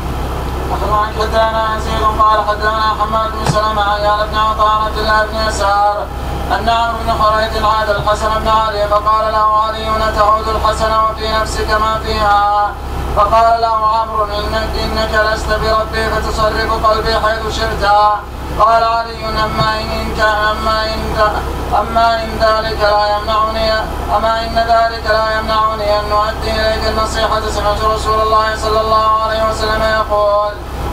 أخبرنا 0.72 1.06
حدثنا 1.06 1.76
يزيد 1.76 2.02
قال 2.20 2.38
حدثنا 2.48 2.94
حماد 3.00 3.30
بن 3.32 3.52
سلمة 3.52 3.82
عن 3.82 4.00
بن 4.26 4.36
عطاء 4.36 4.82
عبد 4.84 4.98
الله 4.98 5.26
بن 5.26 5.48
يسار 5.48 6.06
أن 6.52 6.68
عمرو 6.68 6.98
بن 7.04 7.12
خريج 7.22 7.64
عاد 7.64 7.90
الحسن 7.90 8.28
بن 8.40 8.48
علي 8.48 8.88
فقال 8.88 9.32
له 9.32 9.62
علي 9.62 9.90
تعود 10.16 10.48
الحسن 10.48 10.92
وفي 10.92 11.32
نفسك 11.32 11.70
ما 11.70 11.98
فيها. 12.04 12.72
فقال 13.16 13.60
له 13.60 13.86
عمرو 13.96 14.24
إنك, 14.24 14.68
إنك 14.84 15.32
لست 15.32 15.48
بربي 15.48 16.10
فتصرف 16.10 16.86
قلبي 16.86 17.14
حيث 17.14 17.56
شئت. 17.56 17.84
قال 18.60 18.84
علي 18.84 19.26
أما 19.28 19.80
إن 19.80 20.14
كان 20.16 20.56
أما 20.56 20.84
إن 20.84 21.00
أما 21.80 22.14
إن 22.24 22.30
ذلك 22.40 22.80
لا 22.80 23.16
يمنعني 23.16 23.72
أما 24.16 24.40
إن 24.46 24.54
ذلك 24.58 25.06
لا 25.06 25.38
يمنعني 25.38 25.98
أن 26.00 26.04
نؤدي 26.10 26.50
إليك 26.50 26.88
النصيحة 26.88 27.40
سمعت 27.50 27.84
رسول 27.84 28.20
الله 28.20 28.56
صلى 28.56 28.80
الله 28.80 29.22
عليه 29.22 29.50
وسلم 29.50 29.82
يقول 29.82 30.52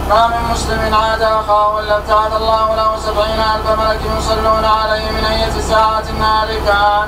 ما 0.09 0.27
من 0.27 0.51
مسلم 0.51 0.95
عاد 0.95 1.21
أخاه 1.21 1.79
الا 1.79 1.97
ابتعد 1.97 2.33
الله 2.33 2.75
له 2.75 2.97
سبعين 3.05 3.39
ألف 3.39 3.79
ملك 3.79 3.99
يصلون 4.17 4.65
عليه 4.65 5.11
من 5.11 5.25
اية 5.25 5.61
ساعة 5.61 6.03
النهار 6.09 6.47
كان 6.47 7.07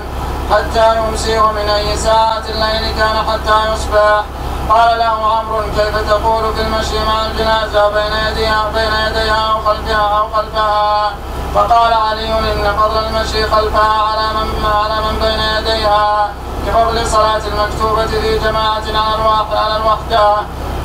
حتى 0.51 0.97
يمسي 0.97 1.39
ومن 1.39 1.69
أي 1.69 1.97
ساعة 1.97 2.43
الليل 2.49 2.95
كان 2.97 3.15
حتى 3.31 3.73
يصبح 3.73 4.23
قال 4.69 4.99
له 4.99 5.35
عمرو 5.35 5.61
كيف 5.77 6.09
تقول 6.09 6.53
في 6.53 6.61
المشي 6.61 6.99
مع 7.07 7.25
الجنازة 7.25 7.89
بين 7.89 8.13
يديها 8.27 8.69
بين 8.73 8.93
يديها 9.07 9.51
أو 9.51 9.59
خلفها 9.61 10.19
أو 10.19 10.27
خلفها؟ 10.29 11.13
فقال 11.55 11.93
علي 11.93 12.33
إن 12.53 12.77
فضل 12.77 13.05
المشي 13.05 13.43
خلفها 13.43 14.01
على 14.01 14.33
من 14.37 14.65
على 14.65 14.95
من 15.05 15.19
بين 15.19 15.39
يديها 15.39 16.29
كفضل 16.67 17.07
صلاة 17.07 17.41
المكتوبة 17.47 18.05
في 18.05 18.39
جماعة 18.39 18.83
على 18.87 19.15
الواحد 19.15 19.55
على 19.55 19.75
الوحدة. 19.77 20.35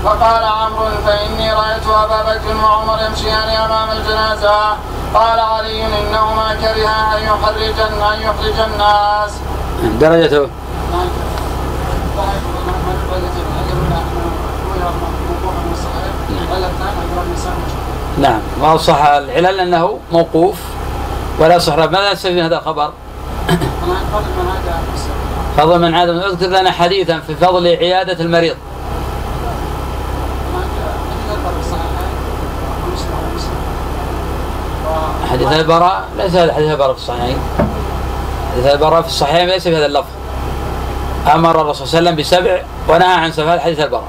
فقال 0.05 0.45
عمرو 0.45 0.87
فإني 1.07 1.53
رأيت 1.53 1.87
أبا 1.87 2.23
بكر 2.23 2.57
وعمر 2.65 2.99
يمشيان 3.09 3.49
أمام 3.49 3.91
الجنازة. 3.91 4.61
قال 5.15 5.41
علي 5.41 5.87
إنهما 5.87 6.55
كرها 6.61 7.17
أن 7.17 7.23
يحرج 7.23 7.81
أن 8.13 8.21
يحرج 8.21 8.59
الناس. 8.61 9.33
درجته؟ 9.83 10.49
نعم. 18.21 18.41
ما 18.61 18.77
صح 18.77 19.05
العلل 19.05 19.61
أنه 19.61 19.99
موقوف 20.13 20.57
ولا 21.39 21.59
صح 21.59 21.75
ماذا 21.77 22.13
نستفيد 22.13 22.39
هذا 22.39 22.59
الخبر؟ 22.59 22.93
فضل 25.57 25.79
من 25.79 25.95
عاد 25.95 26.09
اذكر 26.09 26.47
لنا 26.47 26.71
حديثا 26.71 27.21
في 27.27 27.35
فضل 27.35 27.67
عيادة 27.67 28.25
المريض. 28.25 28.57
حديث 35.33 35.53
البراء 35.53 36.05
ليس 36.17 36.35
هذا 36.35 36.55
حديث 36.55 36.71
البراء 36.71 36.93
في 36.93 36.99
الصحيحين. 36.99 37.39
حديث 38.53 38.67
البراء 38.67 39.03
في 39.03 39.09
الصحيحين 39.09 39.49
ليس 39.49 39.69
بهذا 39.69 39.87
اللفظ. 39.87 40.09
أمر 41.35 41.61
الرسول 41.61 41.87
صلى 41.87 41.99
الله 41.99 42.11
عليه 42.11 42.21
وسلم 42.23 42.43
بسبع 42.43 42.63
ونهى 42.89 43.15
عن 43.15 43.33
سبع 43.33 43.59
حديث 43.59 43.81
البراء. 43.81 44.09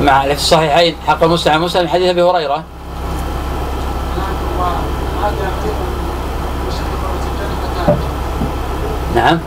مع 0.00 0.22
في 0.22 0.32
الصحيحين 0.32 0.96
حق 1.06 1.24
المسلم 1.24 1.64
مسلم 1.64 1.88
حديث 1.88 2.10
أبي 2.10 2.22
هريرة 2.22 2.62
نعم. 9.14 9.38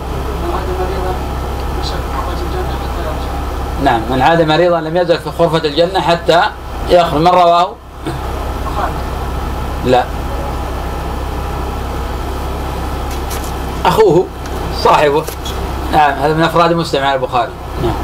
نعم 3.84 4.02
من 4.10 4.22
عاد 4.22 4.42
مريضا 4.42 4.82
لم 4.82 4.98
يزل 4.98 5.18
في 5.18 5.30
غرفة 5.30 5.58
الجنة 5.58 6.00
حتى 6.02 6.44
يخرج. 6.90 7.22
من 7.22 7.28
رواه؟ 7.28 7.76
لا. 9.86 10.04
أخوه 13.86 14.26
صاحبه. 14.84 15.24
نعم 15.92 16.12
هذا 16.12 16.34
من 16.34 16.44
أفراد 16.44 16.74
مسلم 16.74 17.04
على 17.04 17.16
البخاري. 17.16 17.52
نعم. 17.84 17.96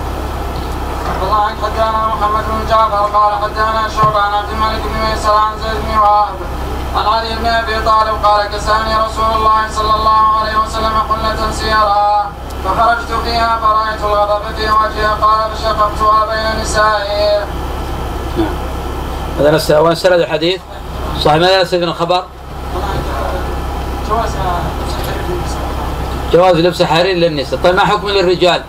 الله 1.24 1.48
حدثنا 1.48 2.08
محمد 2.08 2.44
بن 2.44 2.70
جعفر 2.70 3.18
قال 3.18 3.34
حدثنا 3.44 3.90
شعبة 3.98 4.20
عن 4.20 4.34
عبد 4.34 4.50
الملك 4.50 4.82
بن 4.84 5.10
ميسر 5.10 5.34
عن 5.34 5.52
زيد 5.64 5.82
بن 5.88 5.98
وهب 5.98 6.28
عن 6.96 7.06
علي 7.06 7.36
بن 7.36 7.46
أبي 7.46 7.86
طالب 7.86 8.26
قال 8.26 8.48
كساني 8.48 8.96
رسول 8.96 9.36
الله 9.36 9.70
صلى 9.72 9.96
الله 9.96 10.38
عليه 10.40 10.58
وسلم 10.58 10.94
حلة 11.10 11.52
سيرا 11.52 12.32
فخرجت 12.66 13.12
فيها 13.24 13.60
فرأيت 13.62 14.02
الغضب 14.04 14.56
في 14.56 14.62
وجهي 14.62 15.06
قال 15.22 15.52
فشققتها 15.56 16.26
بين 16.26 16.62
نسائي. 16.62 17.46
نعم. 18.38 18.54
هذا 19.40 19.80
وين 19.80 19.96
سند 19.96 20.20
الحديث؟ 20.20 20.62
صحيح 21.22 21.38
ماذا 21.38 21.62
يستفيد 21.62 21.82
من 21.82 21.90
الخبر؟ 21.90 22.24
جواز 26.34 26.56
لبس 26.56 26.82
الحرير 26.82 27.16
للنساء، 27.16 27.60
طيب 27.64 27.76
ما 27.76 27.86
حكم 27.86 28.10
للرجال؟ 28.10 28.64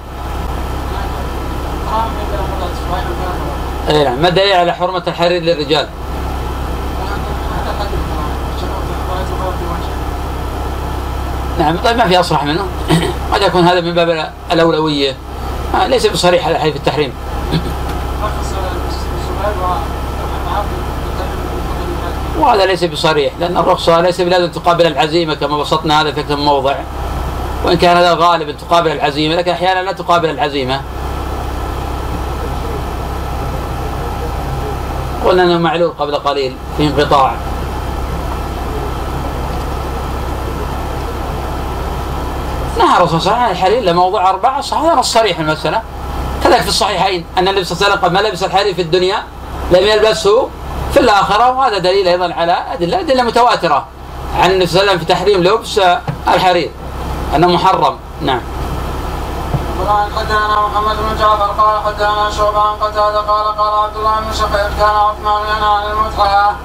أي 3.89 4.05
نعم، 4.05 4.23
ما 4.23 4.29
دليل 4.29 4.53
على 4.53 4.73
حرمة 4.73 5.03
الحرير 5.07 5.43
للرجال؟ 5.43 5.89
نعم 11.59 11.77
طيب 11.85 11.97
ما 11.97 12.09
في 12.09 12.21
اصرح 12.21 12.45
منه. 12.45 12.67
قد 13.33 13.43
يكون 13.43 13.65
هذا 13.65 13.81
من 13.81 13.95
باب 13.95 14.33
الأولوية. 14.53 15.17
آه 15.75 15.87
ليس 15.87 16.07
بصريح 16.07 16.47
على 16.47 16.59
في 16.59 16.79
التحريم. 16.79 17.13
وهذا 22.39 22.67
ليس 22.67 22.85
بصريح 22.85 23.33
لأن 23.41 23.57
الرخصة 23.57 24.01
ليس 24.01 24.21
بلازم 24.21 24.51
تقابل 24.51 24.87
العزيمة 24.87 25.35
كما 25.35 25.59
بسطنا 25.59 26.01
هذا 26.01 26.13
في 26.13 26.21
أكثر 26.21 26.37
موضع. 26.37 26.75
وإن 27.65 27.77
كان 27.77 27.97
هذا 27.97 28.15
غالبا 28.15 28.53
تقابل 28.53 28.93
العزيمة 28.93 29.35
لكن 29.35 29.51
أحيانا 29.51 29.81
لا 29.81 29.93
تقابل 29.93 30.31
العزيمة. 30.31 30.81
قلنا 35.25 35.43
إنه 35.43 35.59
معلول 35.59 35.93
قبل 35.99 36.15
قليل 36.15 36.57
في 36.77 36.87
انقطاع. 36.87 37.35
نهى 42.95 43.03
الرسول 43.03 43.21
صلى 43.21 43.33
الله 43.33 43.43
عليه 43.43 43.53
وسلم 43.53 43.67
عن 43.67 43.73
الحرير 43.73 43.93
لموضوع 43.93 44.31
أربعة 44.31 44.61
هذا 44.73 44.95
نص 44.95 45.13
صريح 45.13 45.39
المسألة. 45.39 45.83
كذلك 46.45 46.61
في 46.61 46.69
الصحيحين 46.69 47.27
أن 47.39 47.49
النبي 47.49 47.65
صلى 47.65 47.77
الله 47.77 47.87
عليه 47.87 47.95
وسلم 47.95 48.05
قد 48.05 48.13
ما 48.13 48.29
لبس 48.29 48.43
الحرير 48.43 48.75
في 48.75 48.83
الدنيا 48.83 49.23
لم 49.71 49.87
يلبسه 49.87 50.49
في 50.93 51.01
الآخرة. 51.01 51.51
وهذا 51.51 51.79
دليل 51.79 52.09
أيضا 52.09 52.35
على 52.35 52.59
أدلة 52.73 53.01
أدلة 53.01 53.23
متواترة 53.23 53.87
عن 54.41 54.51
النبي 54.51 54.67
صلى 54.67 54.81
الله 54.81 54.91
عليه 54.91 55.01
وسلم 55.01 55.07
في 55.07 55.15
تحريم 55.15 55.43
لبس 55.43 55.81
الحرير 56.29 56.71
أنه 57.35 57.47
محرم. 57.47 57.99
نعم. 58.23 58.41
قال 59.89 60.09
حدثنا 60.17 60.67
محمد 60.67 60.97
بن 60.97 61.17
جعفر 61.21 61.51
قال 61.63 61.83
حدثنا 61.87 62.31
شعبة 62.31 62.61
قتادة 62.61 63.21
قال 63.21 63.47
قال 63.59 63.85
عبد 63.85 63.97
الله 63.97 64.21
بن 64.21 64.33
شقيق 64.33 64.71
كان 64.79 64.97
عثمان 65.07 65.43
ينهى 65.43 65.75
عن 65.75 65.91
المتعة 65.91 66.57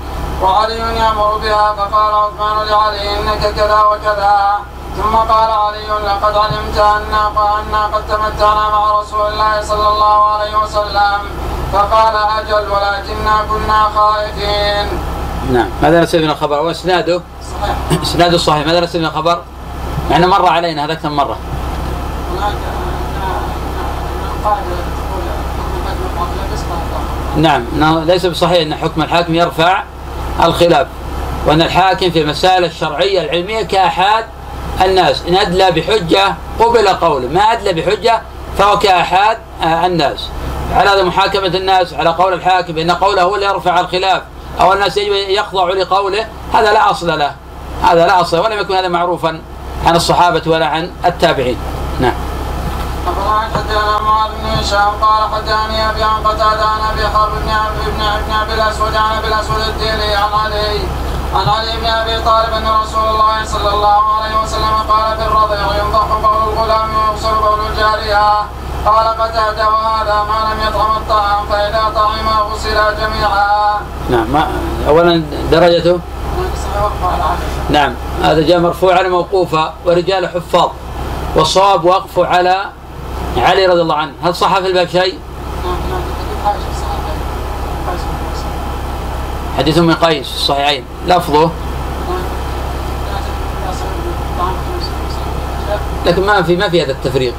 وعلي 0.41 0.77
يأمر 0.77 1.37
بها 1.37 1.73
فقال 1.73 2.13
عثمان 2.15 2.67
لعلي 2.67 3.19
إنك 3.19 3.55
كذا 3.55 3.81
وكذا. 3.83 4.59
ثم 4.99 5.15
قال 5.15 5.51
علي 5.51 5.87
لقد 6.07 6.37
علمت 6.37 6.77
أنا 6.77 7.85
قد 7.93 8.07
تمتعنا 8.07 8.69
مع 8.69 8.99
رسول 8.99 9.27
الله 9.27 9.61
صلى 9.61 9.87
الله 9.87 10.25
عليه 10.25 10.57
وسلم. 10.57 11.19
فقال 11.73 12.15
أجل 12.15 12.69
ولكننا 12.69 13.45
كنا 13.49 13.89
خائفين. 13.95 14.87
نعم. 15.51 15.69
ماذا 15.81 16.01
نسيب 16.01 16.21
من 16.21 16.29
الخبر؟ 16.29 16.59
واسناده 16.61 17.21
صحيح. 17.61 18.01
إسناده 18.03 18.37
صحيح. 18.37 18.67
ماذا 18.67 18.79
نسيب 18.79 19.01
من 19.01 19.07
الخبر؟ 19.07 19.41
يعني 20.11 20.27
مر 20.27 20.45
علينا 20.47 20.85
هذا 20.85 20.93
كم 20.93 21.11
مرة؟ 21.11 21.37
هناك 27.35 27.61
نعم. 27.77 27.99
ليس 27.99 28.25
بصحيح 28.25 28.61
أن 28.61 28.75
حكم 28.75 29.01
الحاكم 29.01 29.35
يرفع 29.35 29.83
الخلاف 30.43 30.87
وأن 31.45 31.61
الحاكم 31.61 32.11
في 32.11 32.21
المسائل 32.21 32.65
الشرعية 32.65 33.21
العلمية 33.21 33.61
كأحاد 33.61 34.25
الناس 34.81 35.23
إن 35.27 35.35
أدلى 35.35 35.71
بحجة 35.71 36.35
قبل 36.59 36.87
قوله 36.87 37.27
ما 37.27 37.41
أدلى 37.41 37.81
بحجة 37.81 38.21
فهو 38.57 38.79
كأحد 38.79 39.37
آه، 39.63 39.85
الناس. 39.85 40.29
على 40.75 40.89
هذا 40.89 41.03
محاكمة 41.03 41.47
الناس 41.47 41.93
على 41.93 42.09
قول 42.09 42.33
الحاكم 42.33 42.77
إن 42.77 42.91
قوله 42.91 43.21
هو 43.21 43.35
اللي 43.35 43.45
يرفع 43.45 43.79
الخلاف 43.79 44.21
أو 44.61 44.73
الناس 44.73 44.97
يجب 44.97 45.13
يخضعوا 45.13 45.75
لقوله 45.75 46.25
هذا 46.53 46.73
لا 46.73 46.91
أصل 46.91 47.19
له. 47.19 47.35
هذا 47.83 48.05
لا 48.07 48.21
أصل 48.21 48.39
ولم 48.39 48.59
يكن 48.59 48.75
هذا 48.75 48.87
معروفا 48.87 49.41
عن 49.85 49.95
الصحابة 49.95 50.41
ولا 50.45 50.65
عن 50.65 50.91
التابعين. 51.05 51.57
نعم. 51.99 52.13
أخبرنا 53.07 53.49
حدثنا 53.55 53.99
معاذ 53.99 54.31
بن 54.31 54.59
هشام 54.59 54.91
قال 55.01 55.29
حدثني 55.33 55.89
أبي 55.89 56.03
عن 56.03 56.23
قتادة 56.23 56.65
عن 56.65 56.81
أبي 56.93 57.07
حرب 57.07 57.31
بن 57.31 57.51
بن 58.27 58.33
أبي 58.33 58.53
الأسود 58.53 58.95
عن 58.95 59.17
أبي 59.17 59.27
الأسود 59.27 59.61
الديلي 59.67 60.15
عن 60.15 60.33
علي 60.33 60.79
عن 61.35 61.49
علي 61.49 61.77
بن 61.77 61.85
أبي 61.85 62.23
طالب 62.25 62.53
أن 62.53 62.67
رسول 62.81 63.03
الله 63.09 63.43
صلى 63.45 63.69
الله 63.69 64.01
عليه 64.13 64.41
وسلم 64.43 64.75
قال 64.89 65.17
في 65.17 65.25
الرضيع 65.25 65.83
ينضح 65.83 66.07
قول 66.23 66.53
الغلام 66.53 66.89
ويغسل 66.95 67.27
قول 67.27 67.59
الجاريه 67.71 68.29
قال 68.85 69.07
قتاده 69.07 69.69
وهذا 69.69 70.23
ما 70.29 70.53
لم 70.53 70.67
يطعم 70.67 70.97
الطعام 70.97 71.45
فإذا 71.49 71.91
طعم 71.95 72.29
غسلا 72.51 72.91
جميعا. 72.93 73.81
نعم 74.09 74.27
ما 74.33 74.47
اولا 74.87 75.23
درجته 75.51 75.99
نعم 77.69 77.93
هذا 78.23 78.41
جاء 78.41 78.59
مرفوعا 78.59 79.03
موقوفا 79.03 79.73
ورجال 79.85 80.27
حفاظ 80.29 80.69
والصواب 81.35 81.85
وقفه 81.85 82.25
على 82.25 82.65
علي 83.37 83.65
رضي 83.65 83.81
الله 83.81 83.95
عنه 83.95 84.11
هل 84.23 84.35
صح 84.35 84.59
في 84.59 84.67
الباب 84.67 84.87
شيء؟ 84.87 85.19
حديث 89.59 89.77
ام 89.77 89.91
قيس 89.93 90.27
في 90.27 90.35
الصحيحين. 90.35 90.83
لفظه. 91.07 91.49
لكن 96.05 96.25
ما 96.25 96.41
في 96.41 96.55
ما 96.55 96.69
في 96.69 96.83
هذا 96.83 96.91
التفريق. 96.91 97.33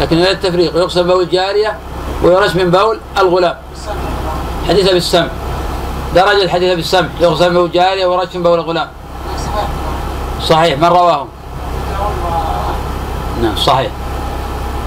لكن 0.00 0.18
هذا 0.18 0.30
التفريق 0.30 0.76
يغسل 0.76 1.04
بول 1.04 1.22
الجارية 1.22 1.76
ويرش 2.22 2.56
من 2.56 2.70
بول 2.70 3.00
الغلام. 3.18 3.56
حديث 4.68 4.90
أبي 4.90 5.06
السمح 5.06 5.28
درجة 6.14 6.42
الحديث 6.42 6.74
أبي 6.74 6.89
السمح 6.89 7.08
يغسل 7.20 7.54
بول 7.54 7.68
جارية 7.68 8.06
ويرش 8.06 8.32
من 8.32 8.42
بول 8.42 8.60
غلام 8.60 8.88
صحيح 9.38 9.68
صحيح. 10.48 10.78
من 10.78 10.88
رواه؟ 10.88 11.26
نعم 13.42 13.56
صحيح. 13.56 13.90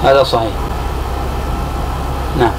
هذا 0.04 0.24
صحيح. 0.24 0.52
نعم. 2.40 2.52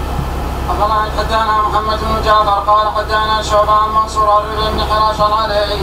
أخبرنا 0.71 1.03
حدثنا 1.19 1.63
محمد 1.69 1.99
بن 2.03 2.23
جعفر 2.25 2.51
قال 2.67 2.87
حدثنا 2.97 3.43
شعبة 3.43 3.73
عن 3.73 3.95
منصور 3.95 4.31
عن 4.31 4.73
بن 4.73 4.81
حراش 4.91 5.21
علي 5.21 5.79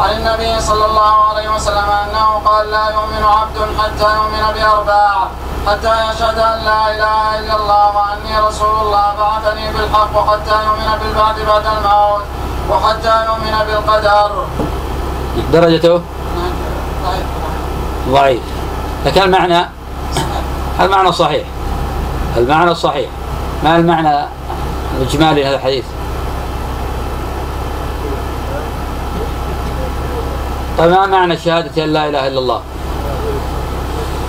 عن 0.00 0.10
النبي 0.10 0.60
صلى 0.60 0.84
الله 0.84 1.14
عليه 1.28 1.54
وسلم 1.54 1.88
أنه 2.04 2.40
قال 2.44 2.70
لا 2.70 2.84
يؤمن 2.90 3.24
عبد 3.24 3.58
حتى 3.78 4.16
يؤمن 4.16 4.54
بأربع 4.54 5.28
حتى 5.66 5.94
يشهد 6.10 6.38
أن 6.38 6.64
لا 6.64 6.94
إله 6.94 7.38
إلا 7.38 7.56
الله 7.56 7.96
وأني 7.96 8.48
رسول 8.48 8.74
الله 8.80 9.14
بعثني 9.18 9.72
بالحق 9.72 10.16
وحتى 10.16 10.56
يؤمن 10.66 10.98
بالبعث 11.00 11.36
بعد 11.46 11.66
الموت 11.66 12.22
وحتى 12.70 13.24
يؤمن 13.26 13.66
بالقدر. 13.66 14.30
درجته؟ 15.52 16.02
ضعيف. 18.08 18.42
لكن 19.06 19.22
المعنى 19.22 19.68
المعنى 20.80 21.12
صحيح؟ 21.12 21.46
المعنى 22.36 22.74
صحيح؟ 22.74 23.10
ما 23.64 23.76
المعنى 23.76 24.26
الإجمالي 25.00 25.42
لهذا 25.42 25.56
الحديث؟ 25.56 25.84
طيب 30.78 30.90
ما 30.90 31.06
معنى 31.06 31.36
شهادة 31.36 31.84
أن 31.84 31.92
لا 31.92 32.08
إله 32.08 32.26
إلا 32.26 32.38
الله؟ 32.38 32.60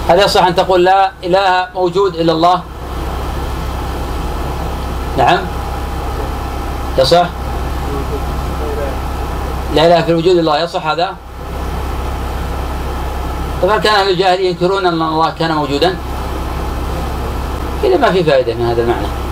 هل 0.10 0.20
يصح 0.20 0.44
أن 0.44 0.56
تقول 0.56 0.84
لا 0.84 1.12
إله 1.24 1.68
موجود 1.76 2.16
إلا 2.16 2.32
الله؟ 2.32 2.62
نعم. 5.18 5.40
يصح؟ 6.98 7.26
لا 9.76 9.88
إله 9.88 10.02
في 10.02 10.12
الوجود 10.12 10.38
الله 10.38 10.60
يصح 10.60 10.88
هذا؟ 10.88 11.16
هل 13.64 13.80
كان 13.80 13.96
أهل 13.96 14.10
الجاهلية 14.10 14.50
ينكرون 14.50 14.86
أن 14.86 15.02
الله 15.02 15.34
كان 15.40 15.52
موجودا؟ 15.52 15.96
إذا 17.84 17.98
ما 17.98 18.12
في 18.12 18.24
فائدة 18.24 18.54
من 18.54 18.66
هذا 18.66 18.82
المعنى. 18.82 19.23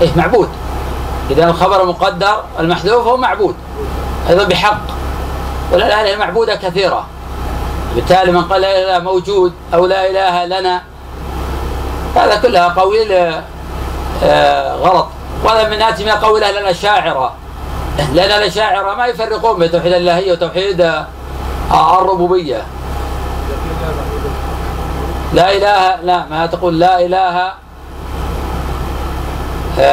إيه 0.00 0.08
معبود. 0.16 0.48
إذا 1.30 1.44
الخبر 1.44 1.86
مقدر 1.86 2.42
المحذوف 2.60 3.06
هو 3.06 3.16
معبود. 3.16 3.54
أيضا 4.30 4.44
بحق. 4.44 4.80
والآلهة 5.72 6.14
المعبودة 6.14 6.54
كثيرة. 6.54 7.06
بالتالي 7.94 8.32
من 8.32 8.42
قال 8.42 8.60
لا 8.60 8.82
إله 8.82 9.04
موجود 9.04 9.52
أو 9.74 9.86
لا 9.86 10.10
إله 10.10 10.44
لنا 10.44 10.82
هذا 12.16 12.36
كلها 12.36 12.68
قويل 12.68 13.12
آه، 14.24 14.74
غلط. 14.74 15.06
وهذا 15.44 15.68
من 15.68 15.82
آتي 15.82 16.04
من 16.04 16.10
قول 16.10 16.44
أهل 16.44 16.58
الأشاعرة. 16.58 17.32
لأن 18.14 18.42
الأشاعرة 18.42 18.94
ما 18.94 19.06
يفرقون 19.06 19.58
بين 19.58 19.70
توحيد 19.70 19.92
الإلهية 19.92 20.32
وتوحيد 20.32 20.80
آه، 20.80 22.02
الربوبية. 22.02 22.62
لا 25.34 25.56
إله 25.56 26.02
لا 26.02 26.24
ما 26.30 26.46
تقول 26.46 26.78
لا 26.78 27.00
إله 27.00 27.18
آه، 27.18 27.54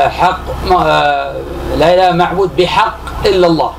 حق 0.08 0.40
لا 1.78 1.94
إله 1.94 2.12
معبود 2.12 2.56
بحق 2.56 2.98
إلا 3.26 3.48
الله. 3.48 3.74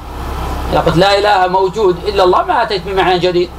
إذا 0.72 0.80
قلت 0.80 0.96
لا 0.96 1.18
إله 1.18 1.46
موجود 1.46 1.96
إلا 2.08 2.24
الله 2.24 2.42
ما 2.42 2.62
أتيت 2.62 2.82
بمعنى 2.86 3.18
جديد. 3.18 3.50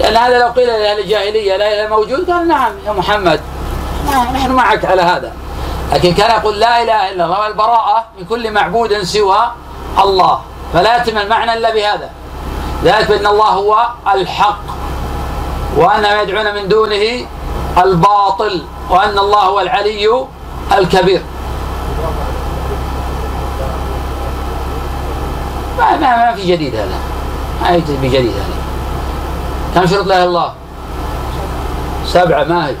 لأن 0.00 0.16
هذا 0.16 0.38
لو 0.38 0.48
قيل 0.48 0.66
لأهل 0.66 0.98
الجاهلية 0.98 1.56
لا 1.56 1.74
إله 1.74 1.96
موجود 1.96 2.30
قال 2.30 2.48
نعم 2.48 2.72
يا 2.86 2.92
محمد 2.92 3.40
نحن 4.34 4.52
معك 4.52 4.84
على 4.84 5.02
هذا. 5.02 5.32
لكن 5.92 6.14
كان 6.14 6.30
يقول 6.30 6.60
لا 6.60 6.82
إله 6.82 7.10
إلا 7.10 7.24
الله 7.24 7.40
والبراءة 7.40 8.04
من 8.18 8.24
كل 8.24 8.50
معبود 8.50 9.02
سوى 9.02 9.38
الله. 9.98 10.40
فلا 10.72 10.96
يتم 10.96 11.18
المعنى 11.18 11.52
إلا 11.54 11.74
بهذا. 11.74 12.10
ذلك 12.84 13.08
بأن 13.08 13.26
الله 13.26 13.48
هو 13.48 13.86
الحق 14.14 14.64
وأن 15.76 16.02
ما 16.02 16.22
يدعون 16.22 16.54
من 16.54 16.68
دونه 16.68 17.26
الباطل 17.78 18.62
وأن 18.90 19.18
الله 19.18 19.40
هو 19.40 19.60
العلي 19.60 20.26
الكبير. 20.78 21.22
ما, 25.78 25.96
ما, 25.96 26.16
ما 26.16 26.34
في 26.34 26.52
جديد 26.52 26.74
هذا. 26.74 26.98
ما 27.62 27.70
يجي 27.70 27.96
بجديد 28.02 28.32
هذا. 28.32 28.62
كم 29.74 29.86
شروط 29.86 30.06
لا 30.06 30.24
الله؟ 30.24 30.52
سبعة 32.06 32.44
ما 32.44 32.68
هي؟ 32.68 32.74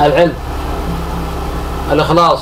العلم 0.00 0.34
الإخلاص 1.92 2.40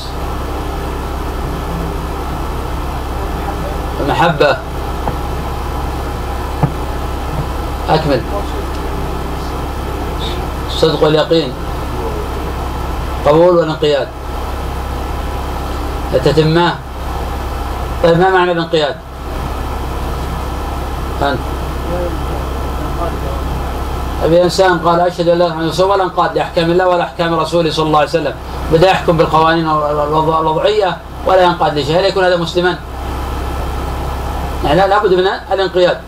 المحبة. 4.01 4.57
أكمل. 7.89 8.21
الصدق 10.69 11.03
واليقين. 11.05 11.53
قبول 13.27 13.57
والانقياد. 13.57 14.09
التتماه 16.15 16.73
طيب 18.03 18.19
ما 18.19 18.31
معنى 18.31 18.53
الانقياد؟ 18.53 18.97
أنت. 21.23 21.39
أبي 24.25 24.43
إنسان 24.45 24.79
قال 24.79 25.01
أشهد 25.01 25.29
أن 25.29 25.39
لا 25.39 25.47
إله 25.47 25.61
إلا 25.61 25.71
الله 25.71 25.85
ولا 25.85 26.05
انقاد 26.05 26.37
لأحكام 26.37 26.71
الله 26.71 26.89
ولا 26.89 27.05
أحكام 27.05 27.35
رسوله 27.35 27.71
صلى 27.71 27.87
الله 27.87 27.99
عليه 27.99 28.09
وسلم. 28.09 28.35
بدأ 28.73 28.91
يحكم 28.91 29.17
بالقوانين 29.17 29.69
الوضعية 29.69 30.97
ولا 31.27 31.43
ينقاد 31.43 31.79
لشيء 31.79 31.99
هل 31.99 32.05
يكون 32.05 32.25
هذا 32.25 32.37
مسلما؟ 32.37 32.79
يعني 34.65 34.89
لابد 34.89 35.15
من 35.15 35.27
الانقياد. 35.53 35.99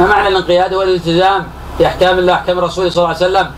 ما 0.00 0.06
معنى 0.06 0.28
الانقياد؟ 0.28 0.74
هو 0.74 0.82
الالتزام 0.82 1.46
بأحكام 1.78 2.18
الله 2.18 2.34
أحكام 2.34 2.58
رسوله 2.58 2.90
صلى 2.90 3.04
الله 3.04 3.16
عليه 3.16 3.26
وسلم. 3.26 3.50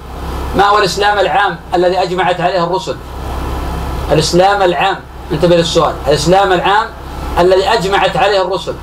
ما 0.57 0.65
هو 0.65 0.79
الإسلام 0.79 1.19
العام 1.19 1.57
الذي 1.75 2.03
أجمعت 2.03 2.41
عليه 2.41 2.65
الرسل؟ 2.65 2.97
الإسلام 4.13 4.63
العام 4.63 4.97
انتبه 5.33 5.57
للسؤال. 5.57 5.95
الإسلام 6.07 6.53
العام 6.53 6.87
الذي 7.39 7.69
أجمعت 7.69 8.17
عليه 8.17 8.43
الرسل. 8.43 8.75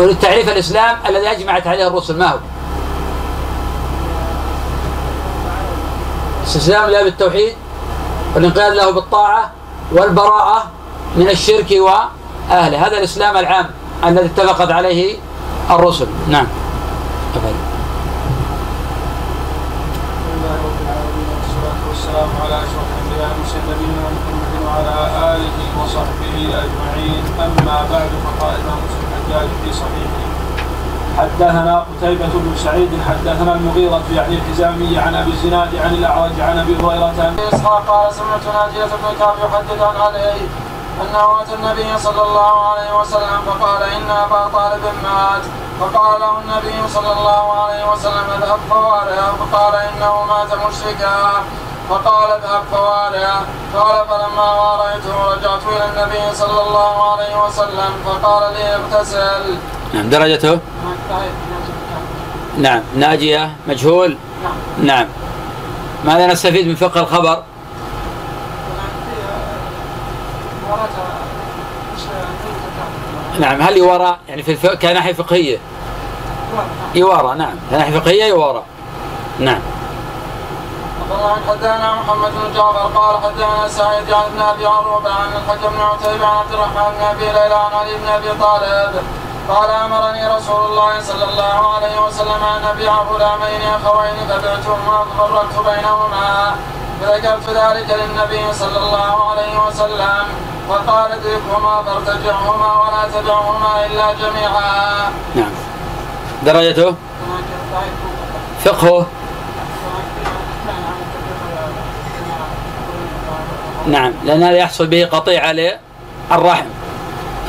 أريد 0.00 0.18
تعريف 0.18 0.48
الإسلام 0.48 0.96
الذي 1.08 1.30
أجمعت 1.30 1.66
عليه 1.66 1.86
الرسل 1.86 2.18
ما 2.18 2.30
هو؟ 2.30 2.38
استسلام 6.46 6.90
له 6.90 7.02
بالتوحيد 7.02 7.54
والانقياد 8.34 8.72
له 8.72 8.90
بالطاعة 8.90 9.50
والبراءة 9.92 10.64
من 11.16 11.28
الشرك 11.28 11.70
وأهله. 11.70 12.86
هذا 12.86 12.98
الإسلام 12.98 13.36
العام 13.36 13.66
الذي 14.04 14.26
اتفقت 14.26 14.70
عليه 14.70 15.16
الرسل. 15.70 16.06
نعم. 16.28 16.46
أفعل. 17.36 17.54
والسلام 21.88 22.28
على 22.44 22.56
أشرف 22.56 22.86
الانبياء 22.92 23.30
والمرسلين 23.30 23.62
نبينا 23.70 24.02
محمد 24.16 24.52
وعلى 24.66 24.92
اله 25.34 25.56
وصحبه 26.32 26.64
أجمعين. 26.64 27.24
أما 27.40 27.86
بعد 27.92 28.10
فقال 28.24 28.54
الامام 28.54 28.78
مسلم 28.84 29.06
الحجاج 29.12 29.48
في 29.64 29.72
صحيحه 29.72 30.22
حدثنا 31.18 31.84
قتيبة 32.00 32.32
بن 32.34 32.56
سعيد 32.64 32.90
حدثنا 33.08 33.52
المغيرة 33.52 34.02
يعني 34.14 34.34
الحزامي 34.34 34.98
عن 34.98 35.14
أبي 35.14 35.30
الزناد 35.30 35.76
عن 35.84 35.94
الأعرج 35.94 36.40
عن 36.40 36.58
أبي 36.58 36.76
هريرة. 36.76 37.14
عن 37.18 37.36
إسحاق 37.52 37.84
قال 37.88 38.14
سمعت 38.14 38.44
ناجية 38.54 38.84
بن 38.84 39.18
كعب 39.18 39.34
يحدث 39.44 39.82
عن 39.82 40.00
علي 40.00 40.32
انه 41.02 41.40
اتى 41.40 41.54
النبي 41.54 41.98
صلى 41.98 42.22
الله 42.22 42.54
عليه 42.70 43.00
وسلم 43.00 43.40
فقال 43.46 43.82
إن 43.82 44.10
أبا 44.10 44.48
طالب 44.52 44.82
مات. 45.02 45.42
فقال 45.80 46.20
له 46.20 46.38
النبي 46.38 46.88
صلى 46.88 47.12
الله 47.12 47.52
عليه 47.62 47.92
وسلم 47.92 48.26
اذهب 48.36 48.58
فقال 49.40 49.74
إنه 49.74 50.24
مات 50.24 50.54
مشركا. 50.66 51.14
فقال 51.92 52.30
اذهب 52.30 52.62
فوارها 52.72 53.42
قال 53.74 54.06
فلما 54.08 54.52
واريته 54.52 55.32
رجعت 55.32 55.60
إلى 55.68 55.84
النبي 55.90 56.34
صلى 56.34 56.60
الله 56.68 57.12
عليه 57.12 57.44
وسلم 57.44 57.92
فقال 58.06 58.52
لي 58.52 58.76
اغتسل. 58.76 59.58
نعم 59.94 60.10
درجته؟ 60.10 60.58
نعم 62.58 62.82
ناجية 62.96 63.52
مجهول؟ 63.68 64.16
نعم. 64.42 64.86
نعم 64.86 65.06
ماذا 66.04 66.26
نستفيد 66.26 66.66
من 66.68 66.74
فقه 66.74 67.00
الخبر؟ 67.00 67.42
نعم 73.40 73.62
هل 73.62 73.76
يوارى؟ 73.76 74.16
يعني 74.28 74.42
في. 74.42 74.76
كناحية 74.76 75.12
فقهية. 75.12 75.58
يوارى 76.94 77.38
نعم 77.38 77.54
كناحية 77.70 77.98
فقهية 77.98 78.24
يوارى. 78.24 78.62
نعم. 79.38 79.60
حدثنا 81.48 81.94
محمد 81.94 82.30
بن 82.32 82.54
جعفر 82.54 82.90
قال 82.98 83.16
حدثنا 83.24 83.68
سعيد 83.68 84.12
عن 84.12 84.22
ابن 84.24 84.40
أبي 84.40 84.66
عروبة 84.66 85.10
عن 85.10 85.28
الحكم 85.36 85.68
بن 85.76 85.80
عتيبة 85.80 86.26
عن 86.26 86.36
عبد 86.36 86.52
الرحمن 86.52 86.92
بن 86.98 87.04
أبي 87.04 87.24
ليلى 87.24 87.54
عن 87.54 87.72
علي 87.80 87.94
بن 87.96 88.08
أبي 88.08 88.28
طالب 88.40 88.92
قال 89.48 89.70
أمرني 89.70 90.26
رسول 90.36 90.66
الله 90.66 91.00
صلى 91.00 91.24
الله 91.24 91.74
عليه 91.74 92.00
وسلم 92.06 92.42
أن 92.56 92.64
أبيع 92.64 92.94
غلامين 93.02 93.62
أخوين 93.62 94.16
فبعتهما 94.28 95.04
ففرقت 95.18 95.56
بينهما 95.66 96.54
فذكرت 97.00 97.48
ذلك 97.48 97.90
للنبي 98.00 98.52
صلى 98.52 98.78
الله 98.78 99.30
عليه 99.30 99.66
وسلم 99.66 100.24
فقال 100.68 101.12
ادركهما 101.12 101.82
فارتجعهما 101.82 102.72
ولا 102.82 103.20
تدعهما 103.20 103.86
إلا 103.86 104.12
جميعا. 104.12 105.10
نعم. 105.34 105.52
درجته؟ 106.42 106.94
فقهه 108.64 109.06
نعم 113.86 114.12
لأن 114.24 114.42
هذا 114.42 114.56
يحصل 114.56 114.86
به 114.86 115.04
قطيعة 115.06 115.52
للرحم 115.52 116.66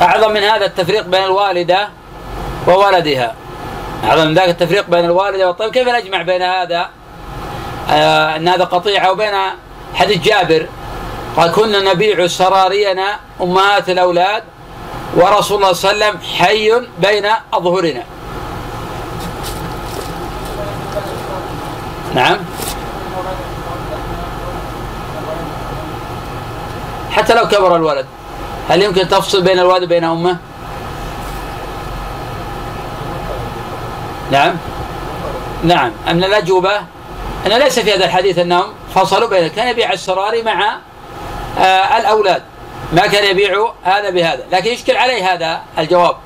أعظم 0.02 0.32
من 0.32 0.42
هذا 0.42 0.64
التفريق 0.66 1.06
بين 1.06 1.24
الوالدة 1.24 1.88
وولدها. 2.66 3.34
أعظم 4.04 4.26
من 4.26 4.34
ذلك 4.34 4.48
التفريق 4.48 4.90
بين 4.90 5.04
الوالدة 5.04 5.48
والطيب. 5.48 5.70
كيف 5.70 5.88
نجمع 5.88 6.22
بين 6.22 6.42
هذا؟ 6.42 6.88
آه 7.90 8.36
أن 8.36 8.48
هذا 8.48 8.64
قطيعة 8.64 9.12
وبين 9.12 9.34
حديث 9.94 10.18
جابر؟ 10.18 10.66
قال 11.36 11.52
كنا 11.52 11.92
نبيع 11.92 12.26
سرارينا 12.26 13.18
أمهات 13.40 13.90
الأولاد 13.90 14.42
ورسول 15.16 15.56
الله 15.56 15.72
صلى 15.72 15.92
الله 15.92 16.04
عليه 16.04 16.14
وسلم 16.14 16.20
حي 16.38 16.72
بين 16.98 17.26
أظهرنا. 17.52 18.02
نعم. 22.14 22.38
حتى 27.14 27.34
لو 27.34 27.48
كبر 27.48 27.76
الولد. 27.76 28.06
هل 28.68 28.82
يمكن 28.82 29.08
تفصل 29.08 29.42
بين 29.42 29.58
الولد 29.58 29.82
وبين 29.82 30.04
أمه؟ 30.04 30.36
نعم. 34.30 34.56
نعم. 35.64 35.92
أن 36.08 36.24
الأجوبة 36.24 36.76
أن 37.46 37.52
ليس 37.52 37.78
في 37.78 37.94
هذا 37.94 38.04
الحديث 38.04 38.38
أنهم 38.38 38.66
فصلوا 38.94 39.28
بين 39.28 39.48
كان 39.48 39.68
يبيع 39.68 39.92
السراري 39.92 40.42
مع 40.42 40.76
آه 41.58 41.98
الأولاد. 41.98 42.42
ما 42.92 43.06
كان 43.06 43.24
يبيع 43.24 43.72
هذا 43.84 44.10
بهذا. 44.10 44.42
لكن 44.52 44.70
يشكل 44.70 44.96
عليه 44.96 45.32
هذا 45.34 45.60
الجواب. 45.78 46.16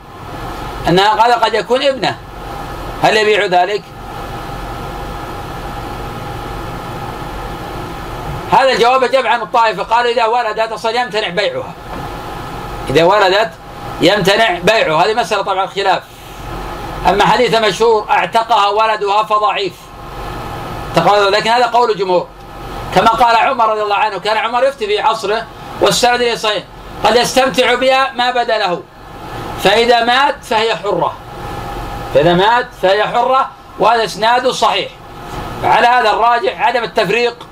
أن 0.89 0.99
هذا 0.99 1.35
قد 1.35 1.55
يكون 1.55 1.83
ابنه. 1.83 2.17
هل 3.03 3.17
يبيع 3.17 3.45
ذلك؟ 3.47 3.83
هذا 8.53 8.73
الجواب 8.73 9.05
جاب 9.05 9.27
عن 9.27 9.43
الطائفة 9.43 9.83
قال 9.83 10.07
إذا 10.07 10.27
ولدت 10.27 10.73
أصلا 10.73 11.03
يمتنع 11.03 11.29
بيعها. 11.29 11.73
إذا 12.91 13.05
ولدت 13.05 13.51
يمتنع 14.01 14.59
بيعها. 14.59 15.07
هذه 15.07 15.15
مسألة 15.15 15.43
طبعا 15.43 15.67
خلاف. 15.67 16.03
أما 17.09 17.27
حديث 17.27 17.55
مشهور 17.55 18.07
اعتقها 18.11 18.69
ولدها 18.69 19.23
فضعيف. 19.23 19.73
لكن 21.33 21.51
هذا 21.51 21.67
قول 21.67 21.91
الجمهور. 21.91 22.27
كما 22.95 23.09
قال 23.09 23.37
عمر 23.37 23.69
رضي 23.69 23.83
الله 23.83 23.97
عنه 23.97 24.19
كان 24.19 24.37
عمر 24.37 24.65
يفتي 24.65 24.87
في 24.87 25.01
عصره 25.01 25.47
والسند 25.81 26.35
صحيح. 26.35 26.65
قد 27.05 27.17
يستمتع 27.17 27.75
بها 27.75 28.13
ما 28.13 28.31
بدا 28.31 28.59
له. 28.59 28.83
فإذا 29.65 30.05
مات 30.05 30.45
فهي 30.45 30.77
حرة. 30.77 31.13
فإذا 32.15 32.35
مات 32.35 32.67
فهي 32.83 33.05
حرة 33.05 33.51
وهذا 33.79 34.05
إسناد 34.05 34.49
صحيح. 34.49 34.91
على 35.65 35.87
هذا 35.87 36.11
الراجع 36.11 36.67
عدم 36.67 36.85
التفريق 36.85 37.48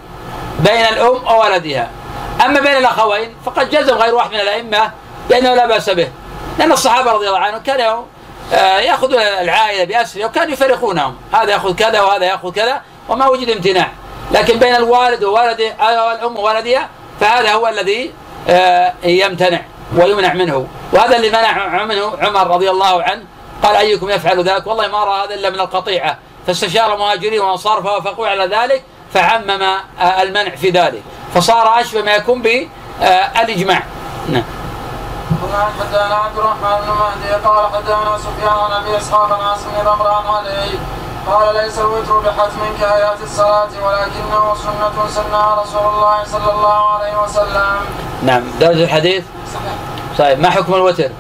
بين 0.59 0.85
الأم 0.85 1.27
وولدها. 1.27 1.91
أما 2.45 2.61
بين 2.61 2.77
الأخوين 2.77 3.35
فقد 3.47 3.71
جزم 3.71 3.95
غير 3.95 4.15
واحد 4.15 4.31
من 4.31 4.41
الأئمة 4.41 4.91
بأنه 5.29 5.55
لا 5.55 5.67
بأس 5.67 5.91
به. 5.91 6.09
لأن 6.59 6.73
الصحابة 6.73 7.13
رضي 7.13 7.29
الله 7.29 7.39
عنهم 7.39 7.63
كانوا 7.63 8.03
آه، 8.53 8.79
يأخذون 8.79 9.19
العائلة 9.19 9.85
بأسره 9.85 10.25
وكانوا 10.25 10.53
يفرقونهم. 10.53 11.17
هذا 11.33 11.51
يأخذ 11.51 11.75
كذا 11.75 12.01
وهذا 12.01 12.25
يأخذ 12.25 12.53
كذا 12.53 12.81
وما 13.09 13.29
وجد 13.29 13.51
امتناع. 13.51 13.89
لكن 14.33 14.59
بين 14.59 14.75
الوالد 14.75 15.25
وولده 15.25 15.73
أو 15.73 16.11
الأم 16.11 16.37
وولدها 16.37 16.89
فهذا 17.21 17.53
هو 17.53 17.69
الذي 17.69 18.13
آه، 18.49 18.93
يمتنع 19.05 19.61
ويمنع 19.97 20.35
منه. 20.35 20.67
وهذا 20.93 21.17
اللي 21.17 21.29
منع 21.29 21.85
منه 21.85 22.13
عمر 22.23 22.47
رضي 22.47 22.71
الله 22.71 23.03
عنه. 23.03 23.23
قال 23.63 23.77
أيكم 23.77 24.11
يفعل 24.11 24.43
ذلك؟ 24.43 24.67
والله 24.67 24.89
ما 24.89 25.05
رأى 25.05 25.25
هذا 25.25 25.35
إلا 25.35 25.51
من 25.51 25.61
القطيعة. 25.61 26.19
فاستشار 26.47 26.95
المهاجرين 26.95 27.41
والأنصار 27.41 27.83
فوافقوا 27.83 28.29
على 28.29 28.45
ذلك. 28.45 28.85
فعمم 29.15 29.63
آه، 30.01 30.23
المنع 30.23 30.57
في 30.57 30.71
ذلك 30.71 31.03
فصار 31.35 31.81
أشبه 31.81 32.03
ما 32.03 32.15
يكون 32.15 32.43
بالإجماع 32.43 33.83
نعم 34.29 34.45
حدثنا 35.81 36.15
عبد 36.15 36.39
الرحمن 36.39 36.87
بن 36.87 36.93
مهدي 36.93 37.45
قال 37.45 37.67
حدثنا 37.73 38.19
سفيان 38.19 38.59
عن 38.59 38.73
أبي 38.73 38.97
إسحاق 38.97 39.33
عن 39.33 39.41
عاصم 39.41 39.71
بن 39.81 40.07
عليه 40.31 40.79
قال 41.27 41.55
ليس 41.57 41.79
الوتر 41.79 42.19
بحتم 42.19 42.61
كآيات 42.81 43.21
الصلاة 43.23 43.69
ولكنه 43.83 44.55
سنة 44.55 45.09
سنها 45.09 45.63
رسول 45.63 45.95
الله 45.95 46.25
صلى 46.25 46.53
الله 46.53 46.95
عليه 46.95 47.23
وسلم. 47.23 47.77
نعم 48.23 48.43
درجة 48.61 48.85
الحديث؟ 48.85 49.25
صحيح. 49.55 49.75
صحيح 50.19 50.39
ما 50.39 50.51
حكم 50.51 50.75
الوتر؟ 50.75 51.11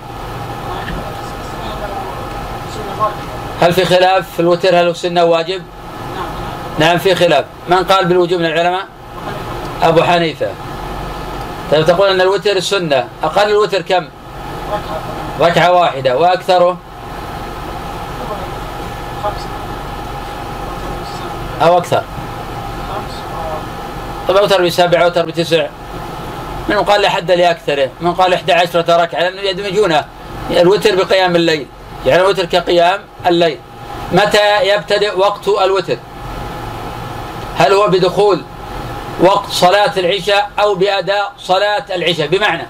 هل 3.60 3.72
في 3.72 3.84
خلاف 3.84 4.30
في 4.30 4.40
الوتر 4.40 4.80
هل 4.80 4.86
هو 4.86 4.94
سنة 4.94 5.24
واجب؟ 5.24 5.62
نعم 6.78 6.98
في 6.98 7.14
خلاف. 7.14 7.44
من 7.68 7.84
قال 7.84 8.04
بالوجوب 8.04 8.40
من 8.40 8.46
العلماء؟ 8.46 8.86
أبو 9.82 10.02
حنيفة. 10.02 10.48
طيب 11.72 11.86
تقول 11.86 12.08
أن 12.08 12.20
الوتر 12.20 12.56
السنة 12.56 13.08
أقل 13.22 13.50
الوتر 13.50 13.82
كم؟ 13.82 14.08
ركعة 15.40 15.72
واحدة. 15.72 16.18
وأكثره؟ 16.18 16.78
أو 21.62 21.78
أكثر. 21.78 22.02
طيب 24.28 24.36
أوتر 24.36 24.64
بسبع 24.64 25.04
أوتر 25.04 25.26
بتسع. 25.26 25.66
من 26.68 26.76
قال 26.76 27.02
لحد 27.02 27.30
لأكثره؟ 27.30 27.90
من 28.00 28.12
قال 28.14 28.34
11 28.34 28.78
ركعة؟ 28.78 29.20
لأنه 29.20 29.40
يدمجونه. 29.40 30.04
الوتر 30.50 30.96
بقيام 30.96 31.36
الليل. 31.36 31.66
يعني 32.06 32.22
الوتر 32.22 32.44
كقيام 32.44 33.00
الليل. 33.26 33.58
متى 34.12 34.68
يبتدئ 34.68 35.18
وقت 35.18 35.48
الوتر؟ 35.48 35.96
هل 37.56 37.72
هو 37.72 37.88
بدخول 37.88 38.42
وقت 39.20 39.50
صلاة 39.50 39.92
العشاء 39.96 40.50
أو 40.60 40.74
بأداء 40.74 41.32
صلاة 41.38 41.84
العشاء؟ 41.90 42.26
بمعنى 42.26 42.66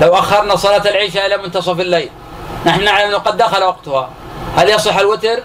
لو 0.00 0.14
أخرنا 0.14 0.56
صلاة 0.56 0.90
العشاء 0.90 1.26
إلى 1.26 1.36
منتصف 1.36 1.80
الليل 1.80 2.10
نحن 2.66 2.84
نعلم 2.84 3.08
أنه 3.08 3.18
قد 3.18 3.36
دخل 3.36 3.62
وقتها. 3.62 4.10
هل 4.56 4.70
يصح 4.70 4.96
الوتر؟ 4.98 5.42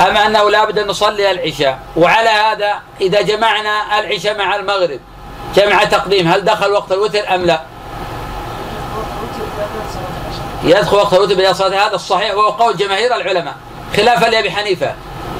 أم 0.00 0.16
أنه 0.16 0.50
لا 0.50 0.64
بد 0.64 0.78
أن 0.78 0.86
نصلي 0.86 1.30
العشاء؟ 1.30 1.78
وعلى 1.96 2.28
هذا 2.28 2.74
إذا 3.00 3.20
جمعنا 3.20 3.98
العشاء 3.98 4.38
مع 4.38 4.56
المغرب 4.56 5.00
جمع 5.54 5.84
تقديم 5.84 6.28
هل 6.28 6.44
دخل 6.44 6.72
وقت 6.72 6.92
الوتر 6.92 7.34
أم 7.34 7.44
لا؟ 7.44 7.60
يدخل 10.64 10.96
وقت 10.96 11.14
الوتر 11.14 11.34
بلا 11.34 11.52
صلاة 11.52 11.86
هذا 11.86 11.94
الصحيح 11.94 12.34
وهو 12.34 12.50
قول 12.50 12.76
جماهير 12.76 13.16
العلماء 13.16 13.54
خلافا 13.96 14.26
لأبي 14.26 14.50
حنيفة. 14.50 14.94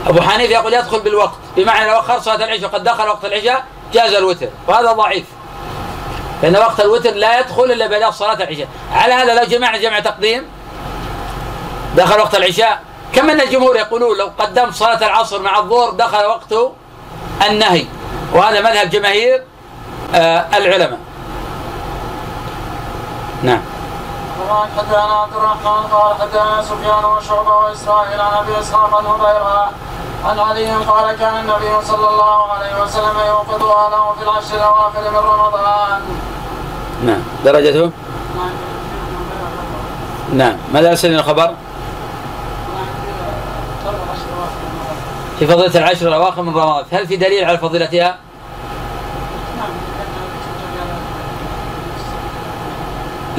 أبو 0.07 0.21
حنيفة 0.21 0.53
يقول 0.53 0.75
يدخل 0.75 1.01
بالوقت. 1.01 1.39
بمعنى 1.57 1.91
لو 1.91 1.99
أخر 1.99 2.21
صلاة 2.21 2.37
العشاء 2.37 2.65
وقد 2.65 2.85
دخل 2.85 3.09
وقت 3.09 3.25
العشاء 3.25 3.65
جاز 3.93 4.15
الوتر. 4.15 4.49
وهذا 4.69 4.93
ضعيف. 4.93 5.25
لأن 6.43 6.57
وقت 6.57 6.81
الوتر 6.81 7.11
لا 7.11 7.41
يدخل 7.41 7.65
إلا 7.65 7.87
بعد 7.87 8.13
صلاة 8.13 8.35
العشاء. 8.35 8.69
على 8.93 9.15
هذا 9.15 9.35
لو 9.35 9.45
جمعنا 9.45 9.79
جمع 9.79 10.01
تقديم 10.01 10.47
دخل 11.97 12.21
وقت 12.21 12.35
العشاء. 12.35 12.83
كم 13.15 13.27
من 13.27 13.41
الجمهور 13.41 13.77
يقولون 13.77 14.19
لو 14.19 14.31
قدمت 14.39 14.75
صلاة 14.75 15.07
العصر 15.07 15.43
مع 15.43 15.59
الظهر 15.59 15.91
دخل 15.91 16.25
وقت 16.25 16.55
النهي. 17.51 17.85
وهذا 18.33 18.61
مذهب 18.61 18.91
جماهير 18.91 19.43
آه 20.15 20.47
العلماء. 20.55 20.99
نعم. 23.43 23.61
حدثنا 24.48 25.14
عبد 25.22 25.37
الرحمن 25.37 25.83
قال 25.92 26.14
حدثنا 26.20 26.62
سفيان 26.62 27.05
وشعبه 27.05 27.55
واسرائيل 27.57 28.20
عن 28.20 28.33
ابي 28.33 28.61
اسحاق 28.61 28.94
عن 28.94 29.07
هريره 29.07 29.70
عن 30.24 30.38
علي 30.38 30.70
قال 30.72 31.16
كان 31.16 31.37
النبي 31.37 31.87
صلى 31.87 32.09
الله 32.09 32.53
عليه 32.53 32.83
وسلم 32.83 33.16
يوقظ 33.26 33.64
اهله 33.64 34.14
في 34.18 34.22
العشر 34.22 34.57
الاواخر 34.57 35.11
من 35.11 35.16
رمضان. 35.16 36.00
نعم 37.05 37.22
درجته؟ 37.44 37.90
نعم 40.33 40.57
ماذا 40.72 40.88
يرسل 40.88 41.14
الخبر؟ 41.14 41.55
في 45.38 45.46
فضيلة 45.46 45.79
العشر 45.79 46.09
الأواخر 46.09 46.42
من 46.42 46.57
رمضان 46.57 46.85
هل 46.92 47.07
في 47.07 47.16
دليل 47.16 47.44
على 47.44 47.59
فضيلتها؟ 47.59 48.18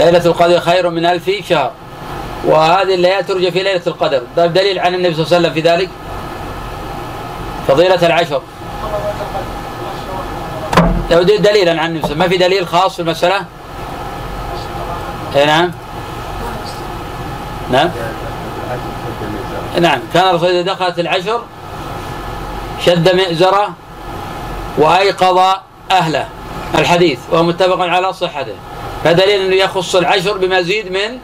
ليلة 0.05 0.25
القدر 0.25 0.59
خير 0.59 0.89
من 0.89 1.05
ألف 1.05 1.31
شهر. 1.49 1.71
وهذه 2.45 2.93
الليالي 2.93 3.23
ترجى 3.23 3.51
في 3.51 3.63
ليلة 3.63 3.81
القدر. 3.87 4.21
طيب 4.37 4.53
دليل 4.53 4.79
عن 4.79 4.95
النبي 4.95 5.13
صلى 5.13 5.25
الله 5.25 5.35
عليه 5.35 5.47
وسلم 5.47 5.53
في 5.53 5.69
ذلك. 5.69 5.89
فضيلة 7.67 8.05
العشر. 8.07 8.41
لو 11.11 11.23
دليلا 11.23 11.81
عن 11.81 11.95
النبي 11.95 12.15
ما 12.15 12.27
في 12.27 12.37
دليل 12.37 12.67
خاص 12.67 12.95
في 12.95 13.01
المسألة؟ 13.01 13.45
اي 15.35 15.45
نعم. 15.45 15.71
نعم. 17.71 17.89
نعم. 19.79 19.99
كان 20.13 20.29
الرسول 20.29 20.49
إذا 20.49 20.73
دخلت 20.73 20.99
العشر 20.99 21.41
شد 22.85 23.15
مئزرة 23.15 23.69
وأيقظ 24.77 25.39
أهله. 25.91 26.27
الحديث. 26.75 27.19
وهو 27.31 27.43
متفق 27.43 27.81
على 27.81 28.13
صحته. 28.13 28.55
فدليل 29.03 29.41
أنه 29.41 29.55
يخص 29.55 29.95
العشر 29.95 30.37
بمزيد 30.37 30.91
من 30.91 31.19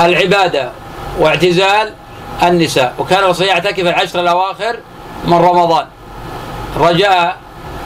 العبادة 0.00 0.70
واعتزال 1.18 1.94
النساء. 2.42 2.94
وكان 2.98 3.24
الرسول 3.24 3.46
يعتكف 3.46 3.80
العشر 3.80 4.20
الأواخر 4.20 4.78
من 5.24 5.38
رمضان. 5.38 5.86
رجاء 6.76 7.36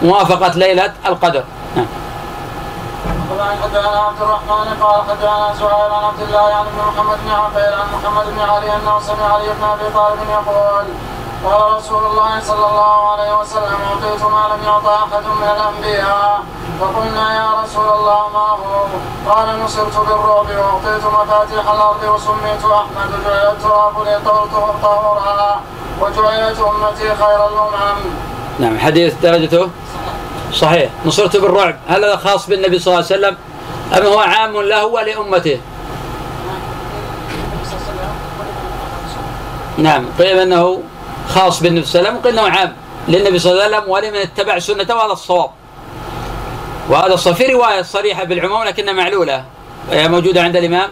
موافقة 0.02 0.58
ليلة 0.58 0.92
القدر. 1.06 1.44
نعم. 1.76 1.86
حدثنا 3.62 4.00
عبد 4.00 4.22
الرحمن 4.22 4.66
قال 4.82 5.02
حدثنا 5.08 5.54
زهير 5.60 5.92
عن 5.92 6.04
عبد 6.04 6.22
الله 6.22 6.54
عن 6.54 6.66
محمد 6.78 7.18
بن 7.24 7.30
عقيل 7.30 7.72
عن 7.74 7.86
محمد 7.94 8.26
بن 8.34 8.40
علي 8.40 8.76
أنه 8.76 9.00
سمع 9.00 9.34
علي 9.34 9.46
بن 9.46 9.64
أبي 9.64 9.94
طالب 9.94 10.18
يقول 10.30 10.84
قال 11.44 11.76
رسول 11.76 12.06
الله 12.06 12.40
صلى 12.40 12.66
الله 12.66 13.10
عليه 13.12 13.40
وسلم 13.40 13.78
أعطيت 13.88 14.22
ما 14.22 14.44
لم 14.54 14.64
يعطى 14.64 14.94
أحد 14.94 15.24
من 15.24 15.48
الأنبياء 15.56 16.42
فقلنا 16.80 17.36
يا 17.36 17.62
رسول 17.62 17.88
الله 17.88 18.28
ما 18.28 18.38
هو؟ 18.38 18.86
قال 19.30 19.60
نصرت 19.64 19.96
بالرعب 19.96 20.46
وأعطيت 20.46 21.04
مفاتيح 21.04 21.70
الأرض 21.70 22.02
وسميت 22.14 22.64
أحمد 22.64 23.10
وجعل 23.20 23.52
التراب 23.52 24.02
لي 24.04 24.20
طهورها 24.82 25.60
وجعلت 26.00 26.58
أمتي 26.60 27.14
خير 27.14 27.46
الامم. 27.46 28.00
نعم 28.58 28.78
حديث 28.78 29.14
درجته؟ 29.22 29.68
صحيح. 30.52 30.90
نصرت 31.04 31.36
بالرعب 31.36 31.76
هل 31.88 32.04
هذا 32.04 32.16
خاص 32.16 32.48
بالنبي 32.48 32.78
صلى 32.78 32.94
الله 32.94 33.06
عليه 33.10 33.16
وسلم؟ 33.16 33.36
أم 33.96 34.12
هو 34.12 34.18
عام 34.18 34.60
له 34.60 34.86
ولأمته؟ 34.86 35.60
نعم. 39.78 40.06
قيل 40.18 40.38
أنه 40.38 40.82
خاص 41.28 41.62
بالنبي 41.62 41.86
صلى 41.86 42.00
الله 42.00 42.10
عليه 42.10 42.20
وسلم 42.20 42.38
أنه 42.38 42.58
عام 42.58 42.76
للنبي 43.08 43.38
صلى 43.38 43.52
الله 43.52 43.64
عليه 43.64 43.76
وسلم 43.76 43.90
ولمن 43.90 44.16
اتبع 44.16 44.58
سنته 44.58 44.96
وهذا 44.96 45.12
الصواب. 45.12 45.50
وهذا 46.88 47.16
في 47.16 47.46
رواية 47.46 47.82
صريحة 47.82 48.24
بالعموم 48.24 48.64
لكنها 48.64 48.92
معلولة 48.92 49.44
وهي 49.90 50.08
موجودة 50.08 50.42
عند 50.42 50.56
الإمام 50.56 50.88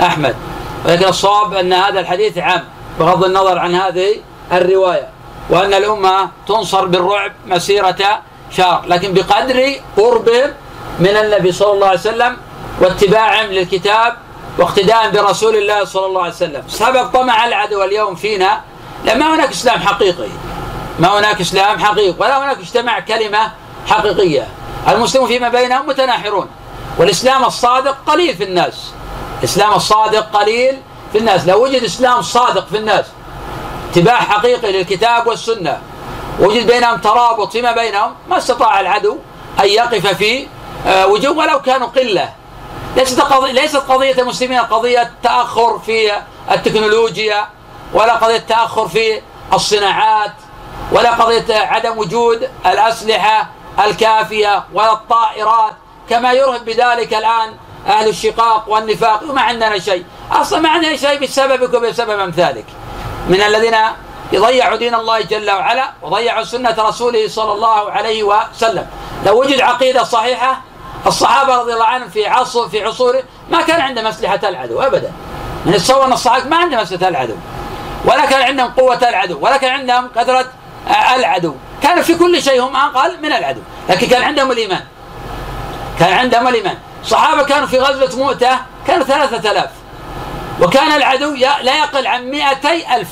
أحمد. 0.00 0.36
ولكن 0.84 1.04
الصواب 1.04 1.54
أن 1.54 1.72
هذا 1.72 2.00
الحديث 2.00 2.38
عام 2.38 2.64
بغض 3.00 3.24
النظر 3.24 3.58
عن 3.58 3.74
هذه 3.74 4.16
الرواية 4.52 5.08
وأن 5.50 5.74
الأمة 5.74 6.28
تنصر 6.48 6.84
بالرعب 6.84 7.32
مسيرة 7.46 8.22
شهر 8.50 8.84
لكن 8.86 9.14
بقدر 9.14 9.74
قربهم 9.96 10.50
من 11.00 11.16
النبي 11.16 11.52
صلى 11.52 11.72
الله 11.72 11.86
عليه 11.86 11.98
وسلم 11.98 12.36
واتباعهم 12.80 13.46
للكتاب 13.46 14.16
واقتداء 14.58 15.10
برسول 15.10 15.56
الله 15.56 15.84
صلى 15.84 16.06
الله 16.06 16.22
عليه 16.22 16.32
وسلم. 16.32 16.62
سبق 16.68 17.06
طمع 17.06 17.44
العدو 17.46 17.84
اليوم 17.84 18.14
فينا 18.14 18.60
لما 19.04 19.34
هناك 19.34 19.50
إسلام 19.50 19.80
حقيقي. 19.80 20.28
ما 20.98 21.18
هناك 21.18 21.40
إسلام 21.40 21.78
حقيقي 21.78 22.14
ولا 22.18 22.44
هناك 22.44 22.58
اجتماع 22.58 23.00
كلمة 23.00 23.52
حقيقية. 23.86 24.48
المسلمون 24.88 25.28
فيما 25.28 25.48
بينهم 25.48 25.86
متناحرون. 25.86 26.48
والإسلام 26.98 27.44
الصادق 27.44 27.96
قليل 28.06 28.36
في 28.36 28.44
الناس. 28.44 28.92
الإسلام 29.38 29.74
الصادق 29.74 30.36
قليل 30.36 30.78
في 31.12 31.18
الناس. 31.18 31.46
لو 31.46 31.64
وجد 31.64 31.82
إسلام 31.82 32.22
صادق 32.22 32.66
في 32.66 32.76
الناس 32.76 33.04
اتباع 33.92 34.16
حقيقي 34.16 34.72
للكتاب 34.72 35.26
والسنة 35.26 35.78
وجد 36.40 36.66
بينهم 36.66 36.98
ترابط 36.98 37.52
فيما 37.52 37.72
بينهم 37.72 38.14
ما 38.30 38.38
استطاع 38.38 38.80
العدو 38.80 39.18
أن 39.60 39.68
يقف 39.68 40.06
في 40.06 40.46
آه، 40.86 41.06
وجوه 41.06 41.36
ولو 41.38 41.62
كانوا 41.62 41.86
قلة. 41.86 42.32
ليست 42.96 43.20
قضية, 43.20 43.52
ليست 43.52 43.76
قضية 43.76 44.12
المسلمين 44.12 44.60
قضية 44.60 45.12
تأخر 45.22 45.78
في 45.78 46.12
التكنولوجيا. 46.50 47.48
ولا 47.92 48.14
قضية 48.14 48.36
تأخر 48.36 48.88
في 48.88 49.22
الصناعات 49.52 50.32
ولا 50.92 51.10
قضية 51.10 51.54
عدم 51.54 51.98
وجود 51.98 52.50
الأسلحة 52.66 53.48
الكافية 53.84 54.64
ولا 54.72 54.92
الطائرات 54.92 55.72
كما 56.10 56.32
يرهب 56.32 56.64
بذلك 56.64 57.14
الآن 57.14 57.54
أهل 57.86 58.08
الشقاق 58.08 58.64
والنفاق 58.68 59.22
وما 59.30 59.40
عندنا 59.40 59.78
شيء. 59.78 60.04
أصلا 60.32 60.60
ما 60.60 60.68
عندنا 60.68 60.96
شيء 60.96 61.22
بسببك 61.22 61.74
وبسبب 61.74 62.20
أمثالك. 62.20 62.64
من 63.28 63.42
الذين 63.42 63.76
يضيعوا 64.32 64.76
دين 64.76 64.94
الله 64.94 65.20
جل 65.20 65.50
وعلا 65.50 65.90
وضيعوا 66.02 66.44
سنة 66.44 66.74
رسوله 66.78 67.28
صلى 67.28 67.52
الله 67.52 67.90
عليه 67.90 68.22
وسلم. 68.22 68.86
لو 69.26 69.40
وجد 69.40 69.60
عقيدة 69.60 70.04
صحيحة 70.04 70.60
الصحابة 71.06 71.56
رضي 71.56 71.72
الله 71.72 71.84
عنهم 71.84 72.08
في 72.08 72.26
عصر 72.26 72.68
في 72.68 72.84
عصوره 72.84 73.22
ما 73.50 73.62
كان 73.62 73.80
عندهم 73.80 74.06
أسلحة 74.06 74.40
العدو 74.48 74.80
أبدا. 74.80 75.12
من 75.66 75.74
الصور 75.74 76.04
أن 76.04 76.12
الصحابة 76.12 76.48
ما 76.48 76.56
عندهم 76.56 76.80
أسلحة 76.80 77.08
العدو 77.08 77.34
ولا 78.04 78.26
كان 78.26 78.42
عندهم 78.42 78.70
قوة 78.70 79.08
العدو 79.08 79.38
ولا 79.40 79.56
كان 79.56 79.70
عندهم 79.70 80.08
قدرة 80.16 80.46
العدو. 81.16 81.54
كانوا 81.82 82.02
في 82.02 82.14
كل 82.14 82.42
شيء 82.42 82.62
هم 82.62 82.76
أقل 82.76 83.22
من 83.22 83.32
العدو. 83.32 83.60
لكن 83.88 84.06
كان 84.06 84.22
عندهم 84.22 84.50
الإيمان. 84.50 84.84
كان 85.98 86.12
عندهم 86.12 86.48
الإيمان. 86.48 86.78
الصحابة 87.02 87.42
كانوا 87.42 87.66
في 87.66 87.78
غزوة 87.78 88.24
مؤتة 88.24 88.58
كانوا 88.86 89.04
ثلاثة 89.04 89.50
آلاف. 89.50 89.70
وكان 90.60 90.92
العدو 90.92 91.34
لا 91.34 91.78
يقل 91.78 92.06
عن 92.06 92.30
مئتي 92.30 92.94
ألف. 92.96 93.08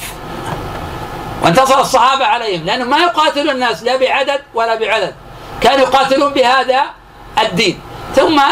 وانتصر 1.42 1.80
الصحابة 1.80 2.26
عليهم 2.26 2.64
لأنهم 2.64 2.90
ما 2.90 2.98
يقاتلون 2.98 3.50
الناس 3.50 3.82
لا 3.82 3.96
بعدد 3.96 4.40
ولا 4.54 4.74
بعدد. 4.74 5.14
كانوا 5.60 5.80
يقاتلون 5.80 6.32
بهذا 6.32 6.82
الدين. 7.42 7.80
ثم 8.14 8.42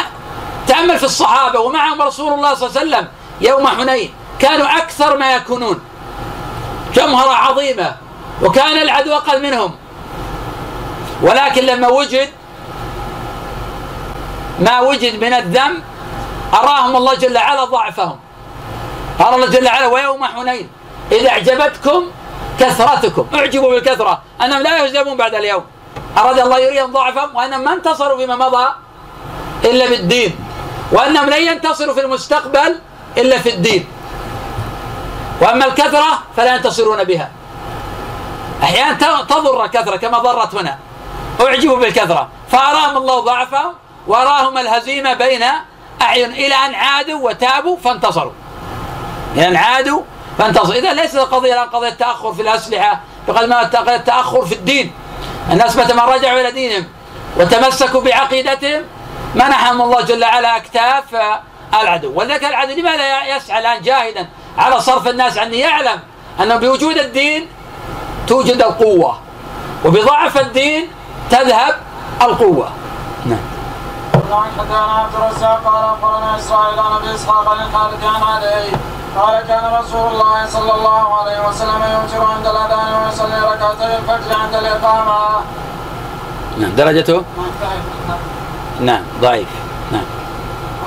تأمل 0.66 0.98
في 0.98 1.04
الصحابة 1.04 1.60
ومعهم 1.60 2.02
رسول 2.02 2.32
الله 2.32 2.54
صلى 2.54 2.68
الله 2.68 2.80
عليه 2.80 2.88
وسلم 2.88 3.08
يوم 3.40 3.66
حنين. 3.66 4.14
كانوا 4.38 4.66
أكثر 4.76 5.16
ما 5.16 5.34
يكونون. 5.34 5.80
جمهرة 6.94 7.30
عظيمة 7.30 7.96
وكان 8.42 8.82
العدو 8.82 9.14
أقل 9.14 9.42
منهم. 9.42 9.76
ولكن 11.22 11.62
لما 11.66 11.88
وجد 11.88 12.28
ما 14.60 14.80
وجد 14.80 15.24
من 15.24 15.32
الذنب 15.32 15.82
أراهم 16.54 16.96
الله 16.96 17.14
جل 17.14 17.36
وعلا 17.36 17.64
ضعفهم. 17.64 18.18
قال 19.18 19.34
الله 19.34 19.46
جل 19.46 19.66
وعلا 19.66 19.86
ويوم 19.86 20.24
حنين 20.24 20.68
إذا 21.12 21.28
أعجبتكم 21.28 22.02
كثرتكم. 22.60 23.26
اعجبوا 23.34 23.70
بالكثرة 23.70 24.22
أنهم 24.42 24.62
لا 24.62 24.78
يهزمون 24.78 25.16
بعد 25.16 25.34
اليوم. 25.34 25.64
أراد 26.18 26.38
الله 26.38 26.58
يريهم 26.58 26.92
ضعفهم 26.92 27.36
وأنهم 27.36 27.64
ما 27.64 27.72
انتصروا 27.72 28.18
فيما 28.18 28.36
مضى 28.36 28.66
إلا 29.64 29.88
بالدين 29.88 30.36
وأنهم 30.92 31.30
لن 31.30 31.42
ينتصروا 31.42 31.94
في 31.94 32.00
المستقبل 32.00 32.78
إلا 33.18 33.38
في 33.38 33.50
الدين. 33.50 33.86
وأما 35.40 35.66
الكثرة 35.66 36.22
فلا 36.36 36.54
ينتصرون 36.54 37.04
بها. 37.04 37.30
أحيانا 38.62 39.22
تضر 39.22 39.64
الكثرة 39.64 39.96
كما 39.96 40.18
ضرت 40.18 40.54
هنا. 40.54 40.78
أعجبوا 41.40 41.76
بالكثرة. 41.76 42.28
فأراهم 42.50 42.96
الله 42.96 43.20
ضعفهم 43.20 43.72
وأراهم 44.06 44.58
الهزيمة 44.58 45.14
بين 45.14 45.42
أعين 46.02 46.30
إلى 46.32 46.54
أن 46.54 46.74
عادوا 46.74 47.28
وتابوا 47.28 47.76
فانتصروا. 47.76 48.32
إلى 49.34 49.48
أن 49.48 49.56
عادوا 49.56 50.02
فانتصر 50.38 50.72
إذا 50.72 50.92
ليست 50.92 51.14
القضية 51.14 51.52
الآن 51.52 51.68
قضية 51.68 51.90
تأخر 51.90 52.34
في 52.34 52.42
الأسلحة 52.42 53.00
بقدر 53.28 53.46
ما 53.46 53.96
تأخر 53.96 54.46
في 54.46 54.54
الدين. 54.54 54.92
الناس 55.50 55.76
متى 55.76 55.94
ما 55.94 56.04
رجعوا 56.04 56.40
إلى 56.40 56.50
دينهم 56.50 56.86
وتمسكوا 57.36 58.00
بعقيدتهم 58.00 58.82
منحهم 59.34 59.82
الله 59.82 60.00
جل 60.00 60.24
وعلا 60.24 60.56
أكتاف 60.56 61.04
العدو. 61.74 62.12
ولذلك 62.14 62.44
العدو 62.44 62.72
لماذا 62.72 63.36
يسعى 63.36 63.58
الآن 63.58 63.82
جاهدا 63.82 64.28
على 64.58 64.80
صرف 64.80 65.08
الناس 65.08 65.38
عنه 65.38 65.56
يعلم 65.56 66.00
أنه 66.40 66.56
بوجود 66.56 66.96
الدين 66.96 67.48
توجد 68.26 68.62
القوة 68.62 69.18
وبضعف 69.84 70.38
الدين 70.38 70.88
تذهب 71.30 71.74
القوة. 72.22 72.68
نعم. 73.26 73.38
حدثنا 74.58 74.78
عبد 74.78 75.14
الرزاق 75.14 75.60
قال 75.64 75.84
أخبرنا 75.84 76.38
إسرائيل 76.38 76.78
عن 76.78 76.92
أبي 76.96 77.14
إسحاق 77.14 77.48
عن 77.48 77.66
الحارث 77.66 78.04
عن 78.04 78.22
علي 78.22 78.66
قال 79.16 79.46
كان 79.48 79.64
رسول 79.80 80.06
الله 80.12 80.46
صلى 80.46 80.74
الله 80.74 81.14
عليه 81.20 81.48
وسلم 81.48 81.82
يوتر 81.92 82.24
عند 82.24 82.46
الأذان 82.46 83.02
ويصلي 83.02 83.38
ركعتي 83.40 83.96
الفجر 83.96 84.36
عند 84.42 84.54
الإقامة. 84.54 85.18
نعم. 86.58 86.76
درجته؟ 86.76 87.22
نعم. 88.80 89.02
ضعيف. 89.20 89.48
نعم. 89.92 90.23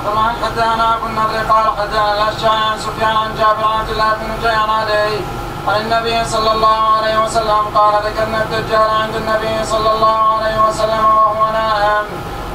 طبعا 0.08 0.32
حدثنا 0.44 0.96
ابو 0.96 1.06
النضر 1.06 1.38
قال 1.52 1.64
حدثنا 1.78 2.12
الاشعري 2.14 2.64
عن 2.70 2.78
سفيان 2.78 3.16
عن 3.16 3.30
جابر 3.38 3.64
عن 3.64 3.80
عبد 3.80 3.90
الله 3.90 4.12
بن 4.14 4.42
جيان 4.42 4.70
عليه. 4.70 5.20
عن 5.68 5.80
النبي 5.80 6.24
صلى 6.24 6.52
الله 6.52 6.78
عليه 6.96 7.24
وسلم 7.24 7.62
قال 7.74 7.94
ذكرنا 8.06 8.42
الدجال 8.42 8.90
عند 9.02 9.14
النبي 9.14 9.64
صلى 9.64 9.92
الله 9.92 10.18
عليه 10.36 10.68
وسلم 10.68 11.04
وهو 11.04 11.52
نائم. 11.52 12.06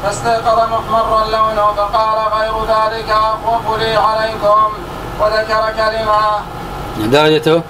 فاستيقظ 0.03 0.59
محمرا 0.73 1.25
لونه 1.25 1.73
فقال 1.77 2.17
غير 2.37 2.55
ذلك 2.65 3.09
أخوف 3.09 3.79
لي 3.79 3.95
عليكم. 3.95 4.73
وذكر 5.19 5.63
كلمة. 5.77 6.21
درجته؟ 6.97 7.61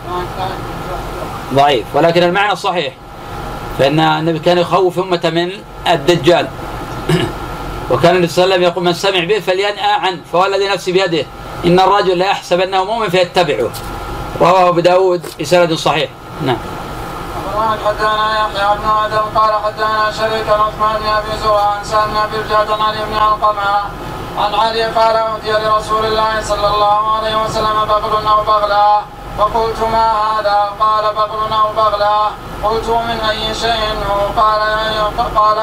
ضعيف. 1.53 1.85
ولكن 1.93 2.23
المعنى 2.23 2.55
صحيح. 2.55 2.93
فإن 3.79 3.99
النبي 3.99 4.39
كان 4.39 4.57
يخوف 4.57 4.99
أمة 4.99 5.21
من 5.23 5.51
الدجال. 5.87 6.47
وكان 7.91 8.15
النبي 8.15 8.27
صلى 8.27 8.43
الله 8.43 8.55
عليه 8.55 8.67
وسلم 8.67 8.71
يقول 8.71 8.83
من 8.83 8.93
سمع 8.93 9.23
به 9.23 9.39
فلينأى 9.39 9.91
عنه 9.91 10.19
فوالذي 10.31 10.67
نفسي 10.67 10.91
بيده 10.91 11.25
إن 11.65 11.79
الرجل 11.79 12.17
لا 12.17 12.25
يحسب 12.25 12.59
أنه 12.59 12.83
مؤمن 12.83 13.09
فيتبعه. 13.09 13.69
رواه 14.41 14.69
أبو 14.69 14.79
داود 14.79 15.25
بسند 15.41 15.73
صحيح. 15.73 16.09
نعم. 16.41 16.57
حدثنا 17.85 18.33
يحيى 18.33 18.77
بن 18.77 18.89
آدم 19.05 19.39
قال 19.39 19.53
حدثنا 19.63 20.11
شريك 20.11 20.49
عثمان 20.49 20.95
بن 21.01 21.07
أبي 21.07 21.37
زرع 21.43 21.61
عن 21.61 21.83
سالم 21.83 22.13
بن 22.13 22.55
عن 22.55 22.81
علي 22.81 23.05
بن 23.05 23.15
عن 24.37 24.53
علي 24.53 24.83
قال 24.83 25.15
أوتي 25.15 25.51
لرسول 25.51 26.05
الله 26.05 26.41
صلى 26.41 26.67
الله 26.67 27.17
عليه 27.17 27.43
وسلم 27.43 27.85
بغل 27.85 28.27
أو 28.27 28.43
بغلا 28.43 29.01
فقلت 29.37 29.79
ما 29.91 30.11
هذا؟ 30.11 30.59
قال 30.79 31.15
بغل 31.15 31.53
أو 31.53 31.73
بغلا 31.73 32.17
قلت 32.63 32.89
من 32.89 33.19
أي 33.29 33.53
شيء؟ 33.55 33.95
هو 34.09 34.41
قال 34.41 34.61
قال 35.35 35.57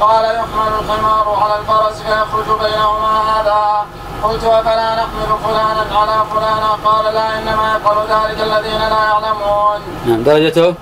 قال 0.00 0.24
يحمل 0.24 0.72
الحمار 0.80 1.38
على 1.42 1.60
الفرس 1.60 2.02
فيخرج 2.02 2.58
بينهما 2.60 3.12
هذا. 3.32 3.86
قلت 4.22 4.44
أفلا 4.44 4.94
نحمل 4.94 5.38
فلانا 5.44 5.98
على 5.98 6.24
فلانا؟ 6.34 6.70
قال 6.84 7.14
لا 7.14 7.38
إنما 7.38 7.76
يفعل 7.76 7.96
ذلك 7.96 8.40
الذين 8.40 8.80
لا 8.80 9.04
يعلمون. 9.04 9.80
نعم 10.06 10.22
درجته؟ 10.22 10.74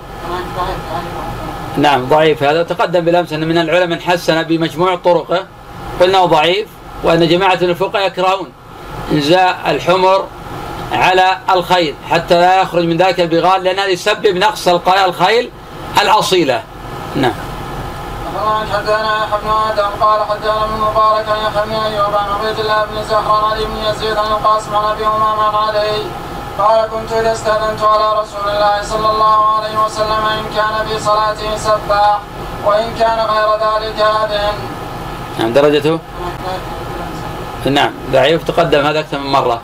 نعم 1.77 2.05
ضعيف. 2.05 2.43
هذا 2.43 2.63
تقدم 2.63 3.05
بالأمس 3.05 3.33
أن 3.33 3.47
من 3.47 3.57
العلماء 3.57 3.87
من 3.87 4.01
حسن 4.01 4.43
بمجموع 4.43 4.95
طرقه. 4.95 5.45
قلنا 6.01 6.25
ضعيف 6.25 6.67
وأن 7.03 7.27
جماعة 7.27 7.57
من 7.61 7.69
الفقهاء 7.69 8.07
يكرهون 8.07 8.51
إنزاء 9.11 9.59
الحمر 9.67 10.25
على 10.93 11.37
الخيل 11.49 11.95
حتى 12.09 12.41
لا 12.41 12.61
يخرج 12.61 12.83
من 12.85 12.97
ذلك 12.97 13.19
البغال 13.19 13.63
لأن 13.63 13.79
هذا 13.79 13.87
يسبب 13.87 14.37
نقص 14.37 14.67
الخيل 14.67 15.51
الأصيلة 16.01 16.63
نعم 17.15 17.33
حدثنا 18.73 19.23
يحيى 19.23 19.39
بن 19.43 19.49
آدم 19.69 19.89
قال 20.01 20.19
حدثنا 20.29 20.63
ابن 20.63 20.81
مبارك 20.81 21.25
عن 21.29 21.37
يحيى 21.37 21.65
بن 21.65 21.73
أيوب 21.73 22.15
عن 22.15 22.29
عبيد 22.29 22.59
الله 22.59 22.85
بن 22.85 23.03
زهر 23.09 23.31
عن 23.31 23.51
علي 23.51 23.65
بن 23.65 23.77
يزيد 23.89 24.17
عن 24.17 24.31
القاسم 24.31 24.75
عن 24.75 24.91
أبي 24.91 25.05
أمامة 25.05 25.43
عن 25.43 25.55
علي 25.55 26.01
قال 26.59 26.89
كنت 26.89 27.11
إذا 27.11 27.33
استأذنت 27.33 27.83
على 27.83 28.21
رسول 28.21 28.49
الله 28.49 28.83
صلى 28.83 29.09
الله 29.09 29.55
عليه 29.55 29.85
وسلم 29.85 30.23
إن 30.37 30.45
كان 30.55 30.87
في 30.87 30.99
صلاته 30.99 31.57
سباح 31.57 32.19
وإن 32.65 32.95
كان 32.99 33.19
غير 33.19 33.49
ذلك 33.53 33.99
آذن. 33.99 34.53
نعم 35.39 35.53
درجته؟ 35.53 35.99
نعم 37.65 37.91
ضعيف 38.11 38.43
تقدم 38.43 38.85
هذا 38.85 38.99
أكثر 38.99 39.19
من 39.19 39.31
مرة. 39.31 39.61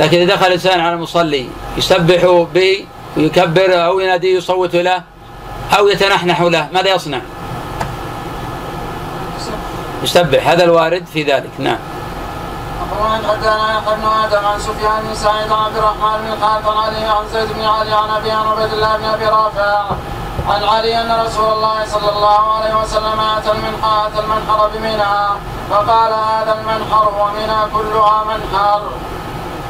لكن 0.00 0.20
إذا 0.20 0.34
دخل 0.34 0.46
الإنسان 0.46 0.80
على 0.80 0.94
المصلي 0.94 1.48
يسبح 1.76 2.46
به 2.54 2.86
ويكبر 3.16 3.84
أو 3.84 4.00
يناديه 4.00 4.36
يصوت 4.36 4.76
له 4.76 5.02
أو 5.78 5.88
يتنحنح 5.88 6.40
له 6.40 6.68
ماذا 6.72 6.94
يصنع؟ 6.94 7.20
يسبح 10.02 10.48
هذا 10.48 10.64
الوارد 10.64 11.06
في 11.06 11.22
ذلك 11.22 11.50
نعم 11.58 11.78
ومن 13.00 13.26
حدثنا 13.28 13.78
يحيى 13.78 13.96
بن 13.96 14.08
آدم 14.24 14.46
عن 14.46 14.60
سفيان 14.60 15.02
بن 15.08 15.14
سعيد 15.14 15.52
عبد 15.52 15.76
الرحمن 15.76 16.20
بن 16.22 16.32
الحارث 16.32 16.68
عن 16.68 16.76
علي 16.76 17.04
عن 17.04 17.24
زيد 17.32 17.48
بن 17.52 17.64
علي 17.64 17.92
عن 17.92 18.10
أبي 18.10 18.30
عن 18.30 18.46
عبيد 18.46 18.72
الله 18.72 18.96
بن 18.96 19.04
أبي 19.04 19.24
رافع 19.24 19.84
عن 20.48 20.64
علي 20.64 21.00
أن 21.00 21.26
رسول 21.26 21.52
الله 21.52 21.86
صلى 21.86 22.10
الله 22.16 22.52
عليه 22.52 22.80
وسلم 22.80 23.20
آتى 23.20 23.50
المنحر 23.50 24.06
آتى 24.06 24.20
المنحر 24.20 24.70
بمنى 24.74 25.40
فقال 25.70 26.12
هذا 26.12 26.58
المنحر 26.60 27.12
ومنى 27.20 27.60
كلها 27.74 28.24
منحر. 28.24 28.82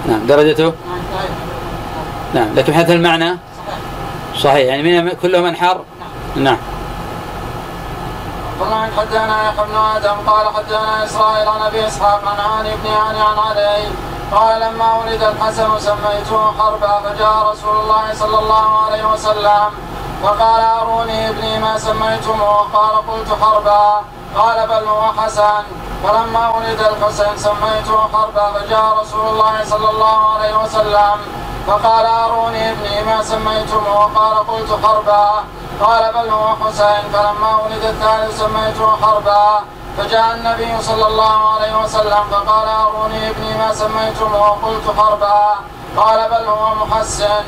نعم 0.08 0.26
درجته؟ 0.26 0.72
نعم 2.34 2.54
لكن 2.54 2.74
حتى 2.74 2.92
المعنى؟ 2.92 3.38
صحيح 4.36 4.68
يعني 4.68 4.82
منى 4.82 5.14
كله 5.14 5.40
منحر؟ 5.40 5.80
نعم. 6.36 6.56
قال 8.60 8.90
حدثنا 8.96 9.48
يحيى 9.48 9.64
بن 9.66 9.76
آدم 9.96 10.16
قال 10.26 10.46
حدثنا 10.56 11.04
إسرائيل 11.04 11.48
عن 11.48 11.62
أبي 11.62 11.86
إسحاق 11.86 12.22
عن 12.26 12.36
هاني 12.36 12.70
بن 12.76 12.90
هاني 12.90 13.20
عن 13.20 13.38
علي. 13.38 13.84
قال 14.32 14.60
لما 14.60 14.94
ولد 14.94 15.22
الحسن 15.22 15.78
سميته 15.78 16.52
حربا 16.58 17.00
فجاء 17.04 17.52
رسول 17.52 17.76
الله 17.82 18.14
صلى 18.14 18.38
الله 18.38 18.78
عليه 18.84 19.12
وسلم 19.12 19.70
فقال 20.22 20.60
أروني 20.60 21.28
ابني 21.28 21.58
ما 21.58 21.78
سميتموه؟ 21.78 22.58
قال 22.72 22.96
قلت 23.08 23.28
حربا. 23.42 24.02
قال 24.36 24.66
بل 24.66 24.84
هو 24.88 25.12
حسن. 25.18 25.62
فلما 26.04 26.48
ولد 26.48 26.80
الحسين 26.80 27.36
سميته 27.36 27.98
حربا 28.12 28.46
فجاء 28.52 28.86
رسول 29.00 29.28
الله 29.28 29.64
صلى 29.64 29.90
الله 29.90 30.18
عليه 30.34 30.54
وسلم. 30.62 31.16
فقال 31.66 32.06
أروني 32.06 32.70
ابني 32.70 33.02
ما 33.04 33.22
سميتموه 33.22 34.04
قال 34.14 34.36
قلت 34.46 34.70
حربا 34.84 35.28
قال 35.80 36.12
بل 36.14 36.28
هو 36.30 36.48
حسين 36.62 37.02
فلما 37.12 37.56
ولد 37.64 37.84
الثالث 37.84 38.40
سميته 38.40 38.96
حربا 39.02 39.60
فجاء 39.98 40.34
النبي 40.34 40.82
صلى 40.82 41.06
الله 41.06 41.38
عليه 41.54 41.74
وسلم 41.82 42.22
فقال 42.30 42.68
أروني 42.68 43.30
ابني 43.30 43.58
ما 43.58 43.74
سميتموه 43.74 44.48
قلت 44.64 44.86
حربا 44.98 45.40
قال 45.96 46.28
بل 46.30 46.44
هو 46.48 46.74
محسن. 46.74 47.44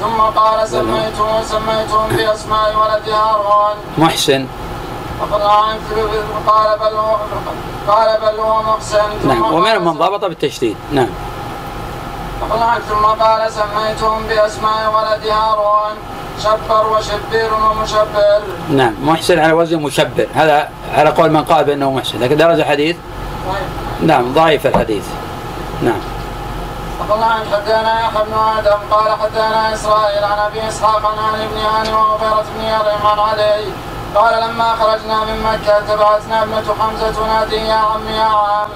ثم 0.00 0.20
قال 0.40 0.68
سميته 0.68 1.42
سميتهم 1.42 2.08
بأسماء 2.08 2.68
ولد 2.76 3.08
هارون. 3.08 3.76
محسن. 3.98 4.46
قال 6.46 6.78
بل 6.78 6.96
هو 6.96 7.16
قال 7.88 8.20
بل 8.20 8.40
محسن 8.66 9.28
نعم. 9.28 9.54
ومنهم 9.54 9.84
من 9.84 9.92
ضبط 9.92 10.24
بالتشديد. 10.24 10.76
نعم. 10.92 11.08
ثم 12.88 13.04
قال 13.04 13.52
سميتهم 13.52 14.22
باسماء 14.26 14.94
ولد 14.94 15.26
هارون 15.26 15.96
شبر 16.42 16.86
وشبير 16.92 17.50
ومشبر 17.54 18.42
نعم. 18.68 18.94
محسن 19.02 19.38
على 19.38 19.52
وزن 19.52 19.82
مشبر 19.82 20.26
هذا 20.34 20.68
على 20.94 21.10
قول 21.10 21.30
من 21.30 21.44
قال 21.44 21.64
بأنه 21.64 21.92
محسن. 21.92 22.20
لكن 22.20 22.36
درجة 22.36 22.62
حديث؟ 22.62 22.96
نعم. 24.02 24.32
ضعيف 24.34 24.66
الحديث. 24.66 25.04
نعم. 25.82 26.00
الله 27.14 27.26
عن 27.26 27.44
حدانا 27.52 28.00
يحيى 28.00 28.24
بن 28.24 28.34
آدم 28.58 28.78
قال 28.90 29.18
حدانا 29.22 29.74
إسرائيل 29.74 30.24
عن 30.24 30.38
أبي 30.38 30.68
إسحاق 30.68 31.06
عن 31.06 31.18
هاني 31.18 31.48
بن 31.48 31.58
هاني 31.58 31.88
ومغيرة 31.88 32.44
بن 32.56 32.64
يريم 32.64 33.06
عن 33.06 33.18
علي 33.18 33.64
قال 34.14 34.42
لما 34.42 34.76
خرجنا 34.80 35.24
من 35.24 35.42
مكة 35.42 35.80
تبعتنا 35.80 36.42
ابنة 36.42 36.74
حمزة 36.80 37.10
تنادي 37.10 37.56
يا 37.56 37.74
عم 37.74 38.08
يا 38.08 38.24
عم 38.24 38.68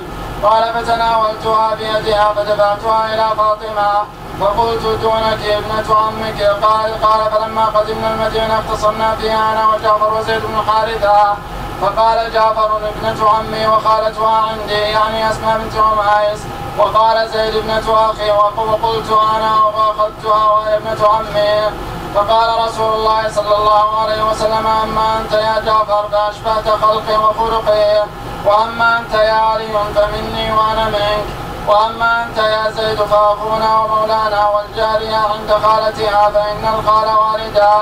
قال 0.43 0.63
فتناولتها 0.75 1.75
بيدها 1.75 2.33
فدفعتها 2.33 3.15
إلى 3.15 3.29
فاطمة. 3.37 3.93
فقلت 4.41 4.83
دونك 5.03 5.43
ابنة 5.43 5.97
عمك. 5.97 6.43
قال 6.43 7.03
قال 7.03 7.31
فلما 7.31 7.65
قدمنا 7.65 8.15
المدينة 8.15 8.59
اختصمنا 8.59 9.17
فيها 9.17 9.53
أنا 9.53 9.69
وجعفر 9.69 10.15
وزيد 10.15 10.43
بن 10.43 10.63
حارثة. 10.71 11.35
فقال 11.83 12.33
جعفر 12.33 12.77
ابنة 12.77 13.31
عمي 13.31 13.67
وخالتها 13.67 14.37
عندي 14.51 14.73
يعني 14.73 15.31
أسماء 15.31 15.59
بنت 15.59 15.73
عميس. 15.77 16.41
وقال 16.79 17.29
زيد 17.29 17.57
ابنة 17.57 18.11
أخي. 18.11 18.31
وقلت 18.31 19.11
أنا 19.37 19.65
وأخذتها 19.65 20.51
وهي 20.51 20.77
ابنة 20.77 21.09
عمي. 21.09 21.71
فقال 22.15 22.69
رسول 22.69 22.93
الله 22.93 23.29
صلى 23.29 23.57
الله 23.57 23.99
عليه 24.01 24.23
وسلم 24.31 24.67
أما 24.67 25.19
أنت 25.21 25.33
يا 25.33 25.61
جعفر 25.67 26.09
فأشبهت 26.13 26.69
خلقي 26.69 27.17
وخلقي 27.17 28.05
وأما 28.47 28.99
أنت 28.99 29.15
يا 29.15 29.33
علي 29.33 29.69
فمني 29.95 30.53
وأنا 30.53 30.85
منك 30.85 31.27
وأما 31.69 32.25
أنت 32.25 32.39
يا 32.39 32.71
زيد 32.71 33.03
فأخونا 33.03 33.79
ومولانا 33.79 34.49
والجاريه 34.49 35.17
عند 35.17 35.51
خالتها 35.65 36.31
فإن 36.31 36.65
الخال 36.75 37.09
والدا. 37.19 37.75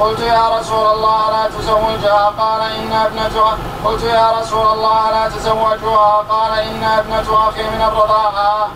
قلت 0.00 0.20
يا 0.20 0.58
رسول 0.58 0.86
الله 0.86 1.30
لا 1.30 1.44
تزوجها. 1.58 2.32
قال 2.38 2.60
إن 2.60 2.92
ابنة 2.92 3.36
قلت 3.84 4.02
يا 4.02 4.30
رسول 4.40 4.66
الله 4.66 5.10
لا 5.10 5.28
تزوجها. 5.28 6.24
قال 6.30 6.58
إن 6.58 6.82
ابنة 6.84 7.48
أخي 7.48 7.62
من 7.62 7.82
الرضاعة. 7.88 8.68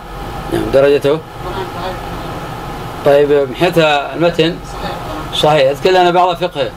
نعم 0.53 0.71
درجته؟ 0.71 1.19
طيب 3.05 3.31
من 3.31 3.55
حيث 3.55 3.77
المتن؟ 3.77 4.55
صحيح 5.33 5.69
أذكر 5.69 5.89
لنا 5.89 6.11
بعض 6.11 6.35
فقهه. 6.35 6.69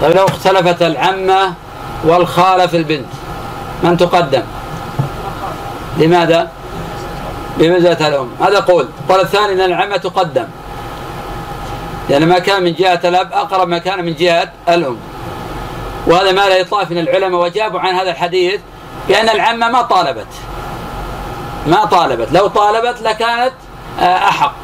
طيب 0.00 0.16
لو 0.16 0.24
اختلفت 0.24 0.82
العمة 0.82 1.54
والخالة 2.04 2.66
في 2.66 2.76
البنت 2.76 3.06
من 3.82 3.96
تقدم؟ 3.96 4.42
لماذا؟ 5.98 6.50
بمنزلة 7.58 8.08
الأم. 8.08 8.30
هذا 8.40 8.60
قول 8.60 8.88
قول 9.08 9.20
الثاني 9.20 9.52
أن 9.52 9.60
العمة 9.60 9.96
تقدم. 9.96 10.46
لأن 12.08 12.28
ما 12.28 12.38
كان 12.38 12.62
من 12.62 12.74
جهة 12.74 13.00
الأب 13.04 13.32
أقرب 13.32 13.68
ما 13.68 13.78
كان 13.78 14.04
من 14.04 14.14
جهة 14.14 14.52
الأم. 14.68 14.96
وهذا 16.06 16.32
ما 16.32 16.48
لا 16.48 16.56
يطاف 16.56 16.90
من 16.90 16.98
العلماء 16.98 17.40
وجابوا 17.40 17.80
عن 17.80 17.94
هذا 17.94 18.10
الحديث 18.10 18.60
بأن 19.08 19.28
العمة 19.28 19.68
ما 19.68 19.82
طالبت. 19.82 20.26
ما 21.66 21.84
طالبت. 21.84 22.28
لو 22.32 22.46
طالبت 22.46 23.02
لكانت 23.02 23.52
آه، 24.00 24.28
أحق. 24.28 24.54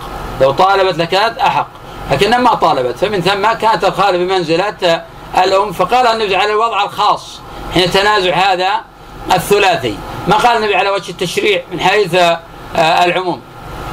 لو 0.41 0.51
طالبت 0.51 0.99
لكانت 0.99 1.39
أحق. 1.39 1.66
لكنها 2.11 2.39
ما 2.39 2.55
طالبت. 2.55 2.99
فمن 2.99 3.20
ثم 3.20 3.53
كانت 3.53 3.85
الخالة 3.85 4.18
بمنزلة 4.18 5.05
الأم. 5.45 5.72
فقال 5.72 6.07
النبي 6.07 6.37
على 6.37 6.53
الوضع 6.53 6.85
الخاص 6.85 7.41
حين 7.74 7.91
تنازع 7.91 8.35
هذا 8.35 8.81
الثلاثي. 9.33 9.99
ما 10.28 10.37
قال 10.37 10.57
النبي 10.57 10.74
على 10.74 10.91
وجه 10.91 11.11
التشريع 11.11 11.62
من 11.72 11.81
حيث 11.81 12.14
آه، 12.14 13.05
العموم. 13.05 13.41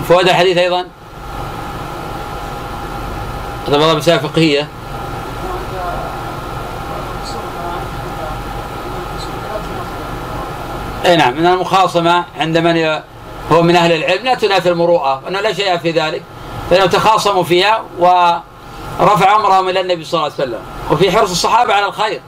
فوائد 0.09 0.27
الحديث 0.29 0.57
أيضا. 0.57 0.85
هذا 3.67 3.77
بعض 3.77 3.99
فقهية 3.99 4.59
اي 4.59 4.67
نعم 11.03 11.33
من 11.33 11.45
المخاصمة 11.45 12.23
عند 12.39 12.57
من 12.57 13.01
هو 13.51 13.61
من 13.61 13.75
أهل 13.75 13.91
العلم 13.91 14.23
لا 14.25 14.33
تنافي 14.33 14.69
المروءة 14.69 15.21
وأنه 15.25 15.39
لا 15.41 15.53
شيء 15.53 15.77
في 15.77 15.91
ذلك 15.91 16.23
فإنه 16.69 16.85
تخاصموا 16.85 17.43
فيها 17.43 17.83
ورفع 17.99 19.35
أمرهم 19.35 19.69
إلى 19.69 19.81
النبي 19.81 20.03
صلى 20.03 20.19
الله 20.19 20.33
عليه 20.39 20.43
وسلم. 20.43 20.59
وفي 20.91 21.11
حرص 21.11 21.31
الصحابة 21.31 21.73
على 21.73 21.85
الخير 21.85 22.21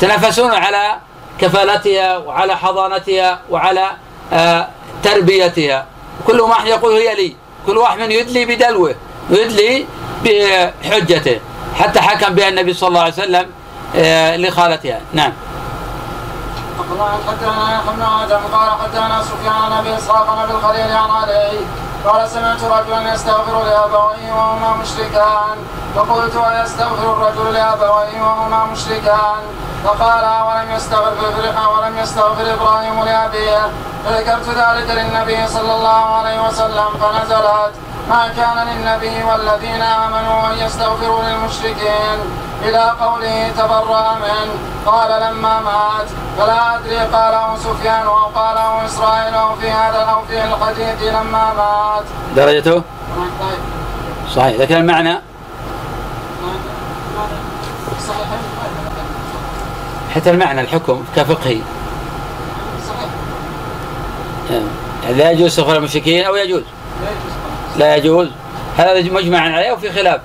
تنافسون 0.00 0.50
على 0.50 0.96
كفالتها 1.40 2.16
وعلى 2.16 2.56
حضانتها 2.56 3.40
وعلى 3.50 3.90
آه، 4.32 4.68
تربيتها. 5.02 5.86
كل 6.26 6.40
واحد 6.40 6.66
يقول 6.66 6.92
هي 6.92 7.14
لي 7.14 7.36
كل 7.66 7.78
واحد 7.78 8.10
يدلي 8.10 8.44
بدلوه 8.44 8.94
ويدلي 9.30 9.86
بحجته. 10.24 11.40
حتى 11.78 12.00
حكم 12.00 12.34
بها 12.34 12.48
النبي 12.48 12.74
صلى 12.74 12.88
الله 12.88 13.00
عليه 13.00 13.12
وسلم 13.12 13.46
آه، 13.96 14.36
لخالتها. 14.36 15.00
نعم. 15.12 15.32
بن 16.78 18.02
آدم 18.02 18.40
قال 18.52 18.70
حدثنا 18.82 19.22
سفيان 19.22 19.84
بن 19.84 19.90
اسحاق 19.92 20.26
بن 20.34 20.50
الخليل 20.54 20.96
عن 20.96 21.10
علي 21.10 21.58
قال 22.06 22.28
سمعت 22.28 22.64
رجلا 22.64 23.14
يستغفر 23.14 23.64
لابويه 23.64 24.32
وهما 24.32 24.76
مشركان 24.82 25.56
فقلت 25.96 26.36
ايستغفر 26.36 27.12
الرجل 27.12 27.52
لأبويه 27.52 28.22
وهما 28.22 28.64
مشركان 28.64 29.40
فقال 29.84 30.24
ولم 30.46 30.70
يستغفر 30.76 31.34
ولم 31.74 31.98
يستغفر 31.98 32.54
إبراهيم 32.54 33.04
لأبيه 33.04 33.70
فذكرت 34.04 34.48
ذلك 34.48 34.90
للنبي 34.90 35.48
صلى 35.48 35.72
الله 35.76 36.16
عليه 36.16 36.46
وسلم. 36.46 36.88
فنزلت 37.00 37.72
ما 38.10 38.28
كان 38.36 38.66
للنبي 38.68 39.24
والذين 39.24 39.82
آمنوا 39.82 40.52
أن 40.52 40.58
يستغفروا 40.58 41.22
للمشركين 41.22 42.18
إلى 42.62 42.92
قوله 43.00 43.52
تبرأ 43.58 44.14
من 44.14 44.48
قال 44.86 45.22
لما 45.22 45.60
مات 45.60 46.08
فلا 46.38 46.76
أدري 46.76 46.98
قاله 46.98 47.56
سفيان 47.56 48.06
أو 48.06 48.26
قاله 48.26 48.84
إسرائيل 48.84 49.34
أو 49.34 49.56
في 49.56 49.70
هذا 49.70 49.98
أو 49.98 50.24
في 50.24 50.44
الحديث 50.44 51.02
لما 51.02 51.54
مات. 51.54 52.04
درجته؟ 52.36 52.82
صحيح. 54.34 54.60
لكن 54.60 54.76
المعنى؟ 54.76 55.20
حتى 60.14 60.30
المعنى 60.30 60.60
الحكم 60.60 61.04
كفقهي 61.16 61.60
صحيح. 62.88 63.10
لا 65.10 65.30
يجوز 65.30 65.46
استغفار 65.46 65.76
المشركين 65.76 66.24
أو 66.24 66.36
يجوز؟ 66.36 66.62
لا 67.02 67.10
يجوز. 67.10 67.43
هذا 68.76 69.02
مجمع 69.12 69.38
عليه 69.38 69.72
وفي 69.72 69.92
خلاف. 69.92 70.20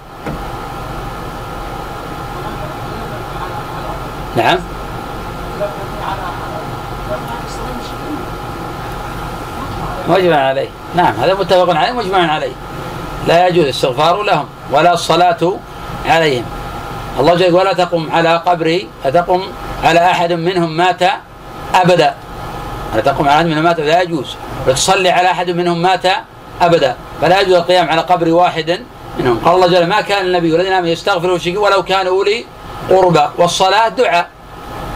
نعم. 4.35 4.57
مجمع 10.09 10.35
عليه. 10.35 10.69
نعم 10.95 11.13
هذا 11.21 11.33
متفق 11.33 11.75
عليه 11.75 11.91
مجمع 11.91 12.31
عليه. 12.31 12.51
لا 13.27 13.47
يجوز 13.47 13.63
الاستغفار 13.63 14.23
لهم 14.23 14.45
ولا 14.71 14.93
الصلاة 14.93 15.53
عليهم. 16.05 16.45
الله 17.19 17.35
جل 17.35 17.53
ولا 17.53 17.73
تقم 17.73 18.09
على 18.11 18.37
قبري 18.37 18.87
لا 19.05 19.11
تقم 19.11 19.41
على 19.83 20.11
أحد 20.11 20.33
منهم 20.33 20.77
مات 20.77 21.01
أبدا. 21.75 22.13
لا 22.95 23.01
تقم 23.01 23.27
على 23.27 23.37
أحد 23.37 23.45
منهم 23.45 23.63
مات 23.63 23.79
لا 23.79 24.01
يجوز. 24.01 24.35
وتصلي 24.67 25.09
على 25.09 25.31
أحد 25.31 25.49
منهم 25.49 25.81
مات 25.81 26.05
أبدا. 26.61 26.95
فلا 27.21 27.41
يجوز 27.41 27.53
القيام 27.53 27.89
على 27.89 28.01
قبر 28.01 28.29
واحد 28.29 28.79
منهم. 29.19 29.39
قال 29.45 29.55
الله 29.55 29.67
جل 29.67 29.87
ما 29.87 30.01
كان 30.01 30.25
النبي 30.25 30.53
والذين 30.53 30.73
آمنوا 30.73 30.89
يستغفروا 30.89 31.39
ولو 31.55 31.83
كانوا 31.83 32.11
أولي 32.11 32.45
قربى. 32.89 33.25
والصلاة 33.37 33.87
دعاء 33.87 34.27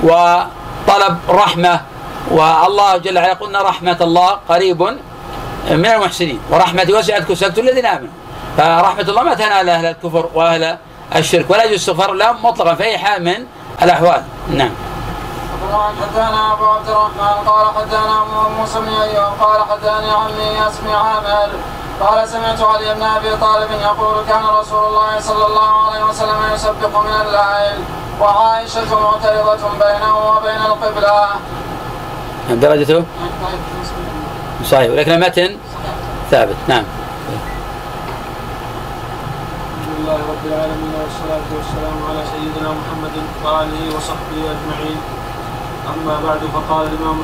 وطلب 0.03 1.17
رحمة. 1.29 1.81
والله 2.31 2.97
جل 2.97 3.17
وعلا 3.17 3.33
قلنا 3.33 3.61
رحمة 3.61 3.97
الله 4.01 4.29
قريب 4.49 4.81
من 5.71 5.85
المحسنين. 5.85 6.39
ورحمتي 6.51 6.93
وسعت 6.93 7.23
كسبت 7.23 7.59
الذين 7.59 7.85
آمنوا. 7.85 8.13
فرحمة 8.57 9.01
الله 9.01 9.23
ما 9.23 9.33
تنال 9.33 9.69
أهل 9.69 9.85
الكفر 9.85 10.29
وأهل 10.33 10.77
الشرك. 11.15 11.49
ولا 11.49 11.63
يجوز 11.63 11.75
استغفار 11.75 12.13
لهم 12.13 12.45
مطلقا 12.45 12.75
في 12.75 12.83
أي 12.83 12.97
حال 12.97 13.23
من 13.23 13.45
الأحوال. 13.81 14.23
نعم. 14.49 14.71
حدثنا 15.71 16.53
أبو 16.53 16.65
عبد 16.65 16.89
الرحمن 16.89 17.47
قال 17.47 17.65
حدثنا 17.75 18.23
موسى 18.59 18.79
بن 18.79 18.87
ايوب 18.87 19.33
قال 19.41 19.61
حدثني 19.71 20.11
عمي 20.11 20.67
اسمي 20.67 20.93
عامر 20.93 21.49
قال 22.01 22.27
سمعت 22.29 22.61
علي 22.61 22.93
بن 22.93 23.01
أبي 23.03 23.35
طالب 23.41 23.71
يقول 23.71 24.25
كان 24.29 24.43
رسول 24.59 24.85
الله 24.87 25.19
صلى 25.19 25.45
الله 25.45 25.91
عليه 25.91 26.03
وسلم 26.05 26.53
يسبح 26.53 26.89
من 26.99 27.13
الليل 27.25 27.83
وعائشة 28.21 28.99
معترضة 29.01 29.69
بينه 29.79 30.17
وبين 30.37 30.61
القبلة. 30.65 31.29
درجته؟ 32.49 33.03
صحيح 34.65 34.91
ولكن 34.91 35.11
المتن 35.11 35.57
ثابت 36.31 36.55
نعم. 36.67 36.83
الحمد 39.79 39.99
لله 39.99 40.13
رب 40.13 40.45
العالمين 40.45 40.93
والصلاة 41.03 41.47
والسلام 41.57 41.97
على 42.09 42.23
سيدنا 42.31 42.69
محمد 42.69 43.15
وآله 43.45 43.95
وصحبه 43.95 44.39
أجمعين 44.53 45.22
أما 45.87 46.21
بعد 46.23 46.39
فقال 46.39 46.87
الإمام 46.87 47.23